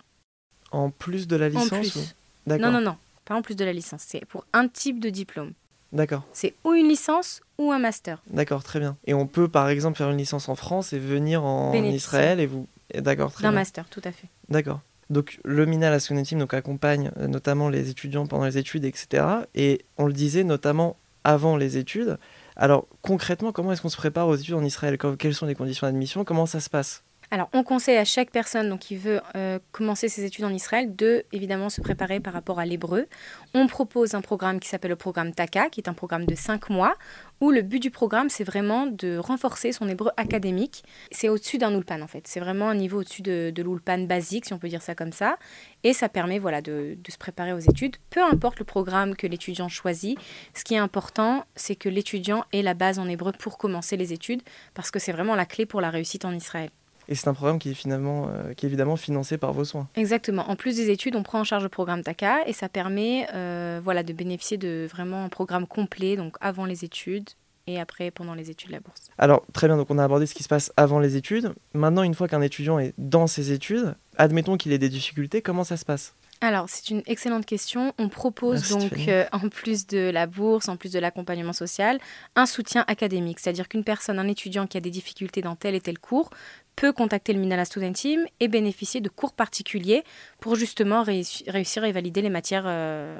En 0.71 0.89
plus 0.89 1.27
de 1.27 1.35
la 1.35 1.49
licence 1.49 1.71
En 1.71 1.79
plus. 1.79 2.15
Non, 2.47 2.71
non, 2.71 2.81
non, 2.81 2.97
pas 3.25 3.35
en 3.35 3.41
plus 3.41 3.55
de 3.55 3.65
la 3.65 3.73
licence. 3.73 4.03
C'est 4.05 4.25
pour 4.25 4.45
un 4.53 4.67
type 4.67 4.99
de 4.99 5.09
diplôme. 5.09 5.53
D'accord. 5.91 6.23
C'est 6.33 6.53
ou 6.63 6.73
une 6.73 6.87
licence 6.87 7.41
ou 7.57 7.71
un 7.71 7.79
master. 7.79 8.21
D'accord, 8.27 8.63
très 8.63 8.79
bien. 8.79 8.97
Et 9.05 9.13
on 9.13 9.27
peut 9.27 9.47
par 9.47 9.69
exemple 9.69 9.97
faire 9.97 10.09
une 10.09 10.17
licence 10.17 10.49
en 10.49 10.55
France 10.55 10.93
et 10.93 10.99
venir 10.99 11.43
en 11.43 11.73
Israël 11.73 12.39
et 12.39 12.45
vous. 12.45 12.67
D'accord, 12.93 13.31
très 13.31 13.43
bien. 13.43 13.51
D'un 13.51 13.55
master, 13.55 13.87
tout 13.89 14.01
à 14.03 14.11
fait. 14.11 14.27
D'accord. 14.49 14.81
Donc 15.09 15.39
le 15.43 15.65
MINA, 15.65 15.89
la 15.89 15.99
Team, 15.99 16.39
donc 16.39 16.53
accompagne 16.53 17.11
euh, 17.17 17.27
notamment 17.27 17.69
les 17.69 17.89
étudiants 17.89 18.27
pendant 18.27 18.45
les 18.45 18.57
études, 18.57 18.85
etc. 18.85 19.25
Et 19.55 19.83
on 19.97 20.05
le 20.05 20.13
disait 20.13 20.43
notamment 20.43 20.95
avant 21.23 21.57
les 21.57 21.77
études. 21.77 22.17
Alors 22.61 22.87
concrètement, 23.01 23.53
comment 23.53 23.71
est-ce 23.71 23.81
qu'on 23.81 23.87
se 23.87 23.95
prépare 23.95 24.27
aux 24.27 24.35
études 24.35 24.55
en 24.55 24.65
Israël? 24.65 24.97
Quelles 25.17 25.33
sont 25.33 25.45
les 25.45 25.55
conditions 25.55 25.87
d'admission? 25.87 26.25
Comment 26.25 26.45
ça 26.45 26.59
se 26.59 26.69
passe? 26.69 27.05
Alors, 27.31 27.49
on 27.53 27.63
conseille 27.63 27.97
à 27.97 28.05
chaque 28.05 28.31
personne 28.31 28.69
donc, 28.69 28.79
qui 28.79 28.95
veut 28.95 29.21
euh, 29.35 29.59
commencer 29.71 30.09
ses 30.09 30.25
études 30.25 30.45
en 30.45 30.53
Israël 30.53 30.95
de, 30.95 31.25
évidemment, 31.31 31.69
se 31.69 31.79
préparer 31.79 32.19
par 32.19 32.33
rapport 32.33 32.57
à 32.57 32.65
l'hébreu. 32.65 33.07
On 33.53 33.67
propose 33.67 34.15
un 34.15 34.21
programme 34.21 34.59
qui 34.59 34.67
s'appelle 34.67 34.89
le 34.89 34.95
programme 34.95 35.31
TAKA, 35.31 35.69
qui 35.69 35.79
est 35.79 35.89
un 35.89 35.93
programme 35.93 36.25
de 36.25 36.33
5 36.33 36.71
mois, 36.71 36.95
où 37.39 37.51
le 37.51 37.61
but 37.61 37.79
du 37.79 37.91
programme, 37.91 38.29
c'est 38.29 38.43
vraiment 38.43 38.87
de 38.87 39.17
renforcer 39.17 39.71
son 39.71 39.87
hébreu 39.87 40.09
académique. 40.17 40.83
C'est 41.11 41.29
au-dessus 41.29 41.59
d'un 41.59 41.71
ulpan, 41.75 42.01
en 42.01 42.07
fait. 42.07 42.27
C'est 42.27 42.39
vraiment 42.39 42.67
un 42.67 42.75
niveau 42.75 43.01
au-dessus 43.01 43.21
de, 43.21 43.51
de 43.53 43.61
l'ulpan 43.61 43.99
basique, 43.99 44.45
si 44.45 44.53
on 44.53 44.57
peut 44.57 44.67
dire 44.67 44.81
ça 44.81 44.95
comme 44.95 45.11
ça. 45.11 45.37
Et 45.83 45.93
ça 45.93 46.09
permet 46.09 46.39
voilà, 46.39 46.61
de 46.61 46.97
se 47.07 47.17
préparer 47.17 47.53
aux 47.53 47.59
études, 47.59 47.97
peu 48.09 48.23
importe 48.23 48.57
le 48.57 48.65
programme 48.65 49.15
que 49.15 49.27
l'étudiant 49.27 49.69
choisit. 49.69 50.17
Ce 50.55 50.63
qui 50.63 50.73
est 50.73 50.79
important, 50.79 51.45
c'est 51.55 51.75
que 51.75 51.89
l'étudiant 51.89 52.43
ait 52.53 52.63
la 52.63 52.73
base 52.73 52.97
en 52.97 53.07
hébreu 53.07 53.33
pour 53.33 53.59
commencer 53.59 53.97
les 53.97 54.13
études, 54.13 54.41
parce 54.73 54.89
que 54.89 54.97
c'est 54.97 55.11
vraiment 55.11 55.35
la 55.35 55.45
clé 55.45 55.67
pour 55.67 55.79
la 55.79 55.91
réussite 55.91 56.25
en 56.25 56.33
Israël. 56.33 56.71
Et 57.09 57.15
c'est 57.15 57.27
un 57.27 57.33
programme 57.33 57.57
qui 57.57 57.71
est 57.71 57.73
finalement, 57.73 58.29
euh, 58.29 58.53
qui 58.53 58.65
est 58.65 58.69
évidemment 58.69 58.95
financé 58.95 59.39
par 59.39 59.51
vos 59.51 59.65
soins. 59.65 59.89
Exactement. 59.95 60.47
En 60.47 60.55
plus 60.55 60.75
des 60.75 60.91
études, 60.91 61.15
on 61.15 61.23
prend 61.23 61.39
en 61.39 61.43
charge 61.43 61.63
le 61.63 61.69
programme 61.69 62.03
TACA 62.03 62.47
et 62.47 62.53
ça 62.53 62.69
permet 62.69 63.27
euh, 63.33 63.81
voilà, 63.83 64.03
de 64.03 64.13
bénéficier 64.13 64.57
de 64.57 64.87
vraiment 64.89 65.25
un 65.25 65.29
programme 65.29 65.65
complet, 65.65 66.15
donc 66.15 66.37
avant 66.39 66.65
les 66.65 66.85
études 66.85 67.27
et 67.65 67.79
après 67.79 68.11
pendant 68.11 68.35
les 68.35 68.51
études 68.51 68.69
la 68.69 68.79
bourse. 68.79 69.09
Alors 69.17 69.43
très 69.53 69.67
bien, 69.67 69.75
donc 69.75 69.89
on 69.89 69.97
a 69.97 70.03
abordé 70.03 70.27
ce 70.27 70.35
qui 70.35 70.43
se 70.43 70.47
passe 70.47 70.71
avant 70.77 70.99
les 70.99 71.15
études. 71.15 71.53
Maintenant, 71.73 72.03
une 72.03 72.13
fois 72.13 72.27
qu'un 72.27 72.41
étudiant 72.41 72.77
est 72.77 72.93
dans 72.99 73.25
ses 73.25 73.51
études, 73.51 73.95
admettons 74.17 74.55
qu'il 74.55 74.71
ait 74.71 74.77
des 74.77 74.89
difficultés, 74.89 75.41
comment 75.41 75.63
ça 75.63 75.77
se 75.77 75.85
passe? 75.85 76.13
Alors, 76.41 76.69
c'est 76.69 76.89
une 76.89 77.03
excellente 77.05 77.45
question. 77.45 77.93
On 77.97 78.07
propose 78.07 78.69
donc, 78.69 78.93
euh, 79.09 79.25
en 79.33 79.49
plus 79.49 79.87
de 79.87 80.09
la 80.09 80.25
bourse, 80.25 80.69
en 80.69 80.77
plus 80.77 80.91
de 80.91 80.99
l'accompagnement 80.99 81.51
social, 81.51 81.99
un 82.37 82.45
soutien 82.45 82.85
académique. 82.87 83.39
C'est-à-dire 83.41 83.67
qu'une 83.67 83.83
personne, 83.83 84.19
un 84.19 84.27
étudiant 84.27 84.65
qui 84.65 84.77
a 84.77 84.79
des 84.79 84.89
difficultés 84.89 85.41
dans 85.41 85.57
tel 85.57 85.75
et 85.75 85.81
tel 85.81 85.99
cours, 85.99 86.29
peut 86.79 86.93
contacter 86.93 87.33
le 87.33 87.39
Minala 87.39 87.65
Studentim 87.65 88.25
et 88.39 88.47
bénéficier 88.47 89.01
de 89.01 89.09
cours 89.09 89.33
particuliers 89.33 90.03
pour 90.39 90.55
justement 90.55 91.03
réussir 91.03 91.83
et 91.83 91.91
valider 91.91 92.21
les 92.21 92.29
matières 92.29 92.63
euh, 92.65 93.19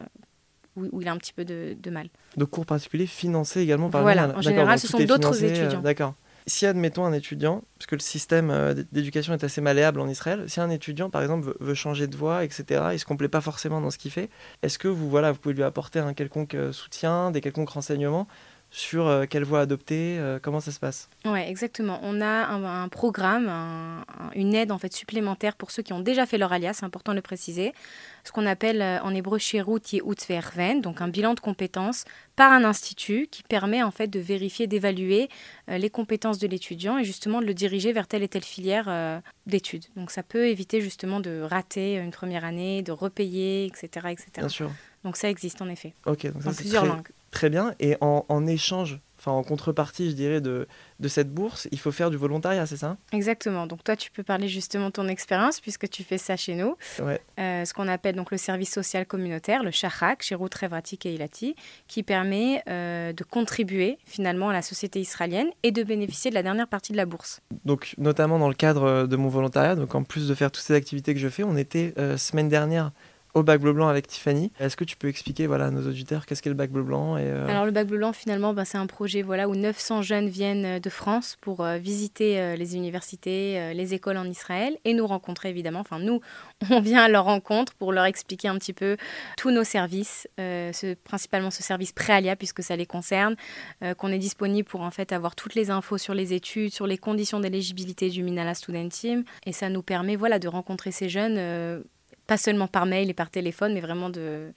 où, 0.78 1.02
il 1.02 1.08
a 1.10 1.12
un 1.12 1.18
petit 1.18 1.34
peu 1.34 1.44
de, 1.44 1.90
mal. 1.90 2.08
De 2.38 2.46
cours 2.46 2.66
particuliers 2.66 3.06
financés 3.06 3.60
également 3.60 3.90
par 3.90 4.02
le 4.02 4.08
Minala. 4.08 4.38
En 4.38 4.42
général, 4.42 4.80
ce 4.80 4.88
sont 4.88 5.00
d'autres 5.00 5.44
étudiants. 5.44 5.82
D'accord. 5.82 6.14
si, 6.48 6.66
admettons 6.66 7.04
un 7.04 7.12
étudiant, 7.12 7.64
parce 7.78 7.88
que 7.88 7.96
le 7.96 8.02
système 8.02 8.50
euh, 8.50 8.74
d'éducation 8.94 9.34
est 9.34 9.44
assez 9.44 9.60
malléable 9.60 10.00
en 10.00 10.08
Israël, 10.08 10.46
si 10.48 10.62
un 10.62 10.70
étudiant, 10.70 11.10
par 11.10 11.22
exemple, 11.22 11.54
veut, 11.60 11.74
changer 11.74 12.08
de 12.08 12.16
voie, 12.16 12.46
etc., 12.46 12.64
il 12.70 12.94
ne 12.94 12.98
se 12.98 13.06
complaît 13.06 13.28
pas 13.28 13.42
forcément 13.42 13.82
dans 13.82 13.92
ce 13.92 13.98
qu'il 13.98 14.12
fait, 14.12 14.30
est-ce 14.64 14.80
que 14.80 14.88
vous, 14.88 15.10
voilà, 15.10 15.34
vous 15.34 15.40
pouvez 15.40 15.54
lui 15.54 15.64
apporter 15.64 16.00
un 16.00 16.14
quelconque 16.14 16.56
euh, 16.56 16.72
soutien, 16.72 17.32
des 17.32 17.42
quelconques 17.42 17.72
renseignements 17.72 18.26
sur 18.72 19.08
euh, 19.08 19.26
quelle 19.28 19.44
voie 19.44 19.62
adopter, 19.62 20.18
euh, 20.20 20.38
comment 20.42 20.60
ça 20.60 20.72
se 20.72 20.80
passe? 20.80 21.10
Oui, 21.26 21.40
exactement. 21.40 22.00
On 22.04 22.22
a 22.22 22.48
un, 22.48 22.88
programme, 22.88 23.50
une 24.36 24.54
aide 24.54 24.72
en 24.72 24.78
fait 24.78 24.94
supplémentaire 24.94 25.56
pour 25.56 25.72
ceux 25.72 25.82
qui 25.82 25.94
ont 25.94 26.00
déjà 26.00 26.26
fait 26.26 26.38
leur 26.38 26.54
alias, 26.54 26.74
c'est 26.74 26.86
important 26.86 27.14
de 27.14 27.18
le 27.18 27.22
préciser, 27.22 27.74
ce 28.24 28.32
qu'on 28.32 28.46
appelle 28.46 28.82
euh, 28.82 29.00
en 29.02 29.14
hébreu 29.14 29.40
Sherut 29.40 29.82
Verven, 30.28 30.82
donc 30.82 31.02
un 31.02 31.08
bilan 31.08 31.34
de 31.34 31.40
compétences 31.40 32.06
par 32.36 32.52
un 32.52 32.64
institut 32.64 33.28
qui 33.32 33.44
permet 33.44 33.82
en 33.82 33.92
fait 33.92 34.08
de 34.08 34.20
vérifier, 34.20 34.68
d'évaluer 34.68 35.30
les 35.68 35.90
compétences 35.90 36.40
de 36.40 36.48
l'étudiant 36.48 36.98
et 36.98 37.04
justement 37.04 37.42
de 37.42 37.46
le 37.46 37.54
diriger 37.54 37.92
vers 37.92 38.08
telle 38.08 38.24
et 38.24 38.30
telle 38.30 38.44
filière 38.44 39.22
d'études. 39.46 39.84
Donc 39.98 40.10
ça 40.10 40.24
peut 40.24 40.48
éviter 40.48 40.80
justement 40.80 41.20
de 41.20 41.42
rater 41.42 41.98
une 41.98 42.12
première 42.12 42.46
année, 42.46 42.82
de 42.82 42.94
repayer, 42.94 43.66
etc. 43.66 44.08
etc. 44.12 44.30
Bien 44.38 44.48
sûr. 44.48 44.72
Donc 45.04 45.18
ça 45.18 45.30
existe 45.30 45.62
en 45.62 45.68
effet. 45.68 45.94
Ok, 46.06 46.32
donc 46.32 46.44
ça, 46.44 46.54
plusieurs 46.54 46.86
langues. 46.86 47.10
Très 47.32 47.50
bien. 47.50 47.74
Et 47.80 47.96
en, 48.02 48.48
échange, 48.48 49.00
enfin 49.18 49.32
en 49.32 49.44
contrepartie, 49.44 50.10
je 50.10 50.16
dirais, 50.16 50.42
de, 50.42 50.68
de, 51.00 51.08
cette 51.08 51.32
bourse, 51.32 51.68
il 51.72 51.80
faut 51.80 51.92
faire 51.92 52.10
du 52.10 52.18
volontariat, 52.18 52.66
c'est 52.66 52.78
ça? 52.78 52.98
Exactement. 53.12 53.68
Donc 53.68 53.84
toi, 53.84 53.96
tu 53.96 54.12
peux 54.12 54.24
parler 54.24 54.48
justement 54.48 54.88
de 54.88 54.92
ton 54.92 55.08
expérience 55.08 55.60
puisque 55.60 55.90
tu 55.90 56.04
fais 56.04 56.18
ça 56.18 56.36
chez 56.36 56.56
nous. 56.56 56.76
Ouais. 57.00 57.22
Euh, 57.40 57.66
ce 57.66 57.74
qu'on 57.74 57.88
appelle 57.88 58.16
donc 58.16 58.32
le 58.32 58.38
service 58.38 58.72
social 58.72 59.06
communautaire, 59.06 59.64
le 59.64 59.72
Shahak, 59.72 60.24
chez 60.24 60.36
Revratik 60.36 61.06
et 61.06 61.14
Ilati, 61.14 61.56
qui 61.88 62.04
permet 62.04 62.64
euh, 62.68 63.14
de 63.14 63.24
contribuer 63.24 63.98
finalement 64.06 64.50
à 64.50 64.54
la 64.54 64.62
société 64.62 65.00
israélienne 65.00 65.50
et 65.64 65.72
de 65.72 65.84
bénéficier 65.84 66.32
de 66.32 66.36
la 66.36 66.44
dernière 66.44 66.68
partie 66.68 66.92
de 66.92 66.98
la 66.98 67.06
bourse. 67.06 67.42
Donc 67.66 67.94
notamment 67.98 68.40
dans 68.40 68.50
le 68.50 68.56
cadre 68.56 69.06
de 69.06 69.16
mon 69.16 69.30
volontariat, 69.30 69.76
donc 69.76 69.94
en 69.94 70.04
plus 70.04 70.28
de 70.28 70.34
faire 70.34 70.52
toutes 70.52 70.64
ces 70.64 70.74
activités 70.74 71.14
que 71.14 71.20
je 71.20 71.30
fais, 71.30 71.44
on 71.44 71.58
était 71.58 71.94
euh, 71.98 72.18
semaine 72.18 72.50
dernière 72.50 72.92
au 73.34 73.44
bac 73.44 73.62
bleu 73.62 73.74
blanc 73.74 73.88
avec 73.88 74.08
Tiffany. 74.08 74.52
Est-ce 74.60 74.76
que 74.76 74.84
tu 74.84 74.98
peux 74.98 75.08
expliquer 75.08 75.48
voilà, 75.48 75.66
à 75.66 75.72
nos 75.72 75.88
auditeurs 75.88 76.26
qu'est-ce 76.26 76.42
qu'est 76.42 76.50
le 76.50 76.56
bac 76.56 76.72
bleu 76.72 76.84
blanc 76.84 77.16
euh, 77.18 77.48
Alors 77.48 77.66
le 77.66 77.72
bac 77.72 77.88
bleu 77.88 77.98
blanc 77.98 78.14
finalement 78.14 78.54
ben, 78.54 78.66
c'est 78.66 78.78
un 78.78 78.88
projet 78.88 79.22
voilà, 79.22 79.48
où 79.48 79.56
900 79.56 80.02
jeunes 80.02 80.30
viennent 80.30 80.66
euh, 80.66 80.80
de 80.80 80.90
France 80.90 81.38
pour 81.40 81.62
euh, 81.64 81.78
visiter 81.78 82.56
les 82.58 82.76
universités, 82.76 83.74
les 83.74 83.94
écoles 83.94 84.18
en 84.18 84.26
Israël 84.26 84.78
et 84.86 84.94
nous 84.94 85.06
rencontrer 85.06 85.50
évidemment. 85.50 85.80
Enfin 85.80 86.00
nous 86.00 86.22
on 86.70 86.82
vient 86.82 87.04
à 87.04 87.10
leur 87.10 87.26
rencontre 87.26 87.74
pour 87.76 87.92
leur 87.92 88.06
expliquer 88.06 88.48
un 88.48 88.58
petit 88.58 88.74
peu 88.74 88.98
tous 89.38 89.52
nos 89.52 89.64
services, 89.64 90.28
ce, 90.38 90.94
principalement 90.96 91.52
ce 91.52 91.64
service 91.64 91.92
préalia 91.92 92.36
puisque 92.36 92.64
ça 92.64 92.76
les 92.76 92.86
concerne, 92.86 93.36
qu'on 93.98 94.10
est 94.10 94.18
disponible 94.18 94.68
pour 94.68 94.82
en 94.82 94.92
fait 94.92 95.12
avoir 95.12 95.36
toutes 95.36 95.56
les 95.56 95.70
infos 95.70 95.98
sur 95.98 96.14
les 96.14 96.34
études, 96.34 96.74
sur 96.74 96.88
les 96.88 96.98
conditions 96.98 97.40
d'éligibilité 97.40 98.10
du 98.10 98.24
Minala 98.24 98.54
Student 98.54 98.90
Team 98.90 99.24
et 99.46 99.54
ça 99.54 99.70
nous 99.70 99.84
permet 99.84 100.16
voilà, 100.16 100.40
de 100.40 100.48
rencontrer 100.48 100.92
ces 100.92 101.10
jeunes 101.10 101.84
pas 102.30 102.38
seulement 102.38 102.68
par 102.68 102.86
mail 102.86 103.10
et 103.10 103.16
par 103.16 103.32
téléphone, 103.32 103.74
mais 103.74 103.82
vraiment 103.82 104.12
de, 104.12 104.54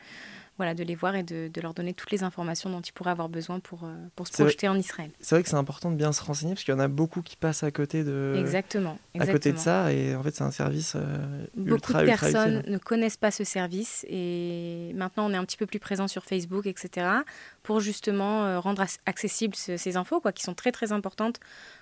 voilà, 0.59 0.75
de 0.75 0.85
les 0.85 0.95
voir 0.95 1.17
et 1.17 1.23
de, 1.23 1.51
leur 1.63 1.73
donner 1.73 1.95
toutes 1.95 2.11
les 2.11 2.23
informations 2.23 2.69
dont 2.69 2.83
ils 2.83 2.93
pourraient 2.93 3.11
avoir 3.11 3.31
besoin 3.31 3.61
pour, 3.61 3.85
euh, 3.85 3.95
pour 4.15 4.27
se 4.27 4.33
projeter 4.35 4.69
en 4.69 4.79
Israël. 4.79 5.11
C'est 5.21 5.35
vrai 5.35 5.43
que 5.43 5.49
c'est 5.49 5.57
important 5.57 5.91
de 5.91 5.97
bien 5.97 6.13
se 6.13 6.23
renseigner 6.23 6.53
parce 6.53 6.65
qu'il 6.65 6.75
y 6.75 6.77
en 6.77 6.81
a 6.81 6.89
beaucoup 6.89 7.23
qui 7.23 7.37
passent 7.37 7.63
à 7.63 7.71
côté 7.71 8.05
de, 8.05 8.35
exactement, 8.39 8.99
À 9.19 9.27
côté 9.27 9.53
de 9.53 9.57
ça 9.57 9.91
et 9.91 10.15
en 10.15 10.23
fait 10.23 10.35
c'est 10.35 10.45
un 10.45 10.51
service 10.51 10.93
euh, 10.97 11.47
Beaucoup 11.57 11.95
de 11.95 12.05
personnes 12.05 12.63
ne 12.67 12.77
connaissent 12.77 13.17
pas 13.17 13.31
ce 13.31 13.45
service 13.45 14.05
et 14.07 14.93
maintenant 14.95 15.31
on 15.31 15.33
est 15.33 15.39
un 15.39 15.45
petit 15.47 15.57
peu 15.57 15.67
plus 15.67 15.81
présent 15.81 16.09
sur 16.09 16.25
Facebook, 16.25 16.67
etc. 16.67 17.07
pour 17.63 17.81
justement 17.81 18.45
euh, 18.45 18.61
rendre 18.61 18.85
accessibles 19.07 19.57
ces 19.57 19.97
infos 19.97 20.21
quoi, 20.21 20.33
qui 20.33 20.43
sont 20.43 20.55
très 20.55 20.73
très 20.73 20.93
importantes 20.93 21.41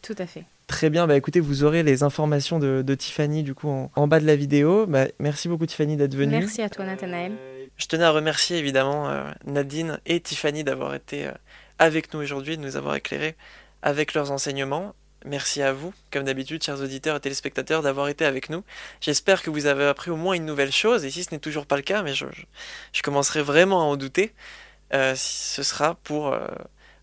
Tout 0.02 0.15
à 0.17 0.26
fait. 0.26 0.43
Très 0.67 0.89
bien, 0.89 1.08
bah 1.08 1.15
écoutez, 1.17 1.39
vous 1.39 1.63
aurez 1.63 1.84
les 1.84 2.04
informations 2.04 2.58
de, 2.60 2.95
Tiffany 2.95 3.43
du 3.43 3.54
coup 3.54 3.69
en, 3.69 4.08
bas 4.08 4.19
de 4.19 4.26
la 4.26 4.36
vidéo. 4.36 4.86
Bah, 4.88 5.06
merci 5.19 5.47
beaucoup 5.47 5.65
Tiffany 5.65 5.97
d'être 5.97 6.15
venue. 6.15 6.32
Merci 6.32 6.62
à 6.62 6.69
toi 6.69 6.86
Nathanaël. 6.86 7.34
Je 7.78 7.88
tenais 7.88 8.04
à 8.04 8.12
remercier 8.12 8.58
évidemment 8.58 9.10
euh, 9.10 9.23
Nadine 9.45 9.99
et 10.06 10.19
Tiffany 10.19 10.63
d'avoir 10.63 10.93
été 10.95 11.28
euh, 11.28 11.32
avec 11.80 12.13
nous 12.13 12.21
aujourd'hui, 12.21 12.58
de 12.58 12.62
nous 12.62 12.76
avoir 12.76 12.95
éclairés 12.95 13.36
avec 13.82 14.13
leurs 14.13 14.32
enseignements. 14.32 14.93
Merci 15.26 15.62
à 15.62 15.71
vous, 15.73 15.93
comme 16.12 16.26
d'habitude, 16.26 16.63
chers 16.63 16.82
auditeurs 16.82 17.15
et 17.15 17.19
téléspectateurs, 17.19 17.82
d'avoir 17.82 18.10
été 18.10 18.26
avec 18.26 18.49
nous. 18.49 18.63
J'espère 18.99 19.41
que 19.41 19.49
vous 19.49 19.67
avez 19.67 19.86
appris 19.86 20.12
au 20.12 20.17
moins 20.17 20.34
une 20.34 20.45
nouvelle 20.45 20.71
chose, 20.71 21.06
et 21.06 21.12
si 21.12 21.23
ce 21.23 21.32
n'est 21.32 21.39
toujours 21.39 21.65
pas 21.65 21.78
le 21.78 21.82
cas, 21.82 22.04
mais 22.04 22.13
je, 22.13 22.26
je, 22.91 23.02
commencerai 23.02 23.41
vraiment 23.41 23.82
à 23.82 23.86
en 23.86 23.95
douter, 23.95 24.34
euh, 24.34 24.62
ce 24.93 25.63
sera 25.63 25.95
pour 25.95 26.36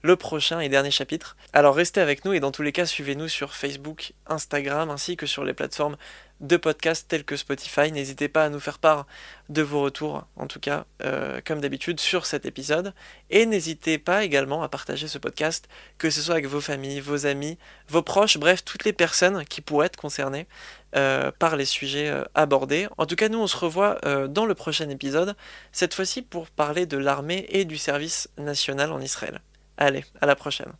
le 0.02 0.16
prochain 0.16 0.60
et 0.60 0.68
dernier 0.68 0.90
chapitre. 0.90 1.36
Alors 1.52 1.74
restez 1.74 2.00
avec 2.00 2.24
nous 2.24 2.32
et 2.32 2.40
dans 2.40 2.52
tous 2.52 2.62
les 2.62 2.72
cas 2.72 2.86
suivez-nous 2.86 3.28
sur 3.28 3.54
Facebook, 3.54 4.12
Instagram 4.26 4.90
ainsi 4.90 5.16
que 5.16 5.26
sur 5.26 5.44
les 5.44 5.54
plateformes 5.54 5.96
de 6.40 6.56
podcasts 6.56 7.06
tels 7.06 7.24
que 7.24 7.36
Spotify. 7.36 7.92
N'hésitez 7.92 8.28
pas 8.28 8.44
à 8.44 8.48
nous 8.48 8.60
faire 8.60 8.78
part 8.78 9.06
de 9.50 9.62
vos 9.62 9.82
retours, 9.82 10.26
en 10.36 10.46
tout 10.46 10.60
cas 10.60 10.86
euh, 11.02 11.40
comme 11.44 11.60
d'habitude 11.60 12.00
sur 12.00 12.24
cet 12.24 12.46
épisode. 12.46 12.94
Et 13.28 13.44
n'hésitez 13.46 13.98
pas 13.98 14.24
également 14.24 14.62
à 14.62 14.68
partager 14.68 15.06
ce 15.06 15.18
podcast, 15.18 15.68
que 15.98 16.08
ce 16.08 16.22
soit 16.22 16.34
avec 16.34 16.46
vos 16.46 16.60
familles, 16.60 17.00
vos 17.00 17.26
amis, 17.26 17.58
vos 17.88 18.02
proches, 18.02 18.38
bref, 18.38 18.64
toutes 18.64 18.84
les 18.84 18.94
personnes 18.94 19.44
qui 19.44 19.60
pourraient 19.60 19.86
être 19.86 19.96
concernées 19.96 20.46
euh, 20.96 21.30
par 21.38 21.56
les 21.56 21.66
sujets 21.66 22.08
euh, 22.08 22.24
abordés. 22.34 22.88
En 22.96 23.04
tout 23.04 23.16
cas, 23.16 23.28
nous, 23.28 23.38
on 23.38 23.46
se 23.46 23.56
revoit 23.56 23.98
dans 24.28 24.46
le 24.46 24.54
prochain 24.54 24.88
épisode, 24.88 25.36
cette 25.72 25.94
fois-ci 25.94 26.22
pour 26.22 26.48
parler 26.48 26.86
de 26.86 26.96
l'armée 26.96 27.46
et 27.50 27.64
du 27.64 27.76
service 27.76 28.28
national 28.38 28.92
en 28.92 29.00
Israël. 29.00 29.40
Allez, 29.80 30.04
à 30.20 30.26
la 30.26 30.36
prochaine. 30.36 30.72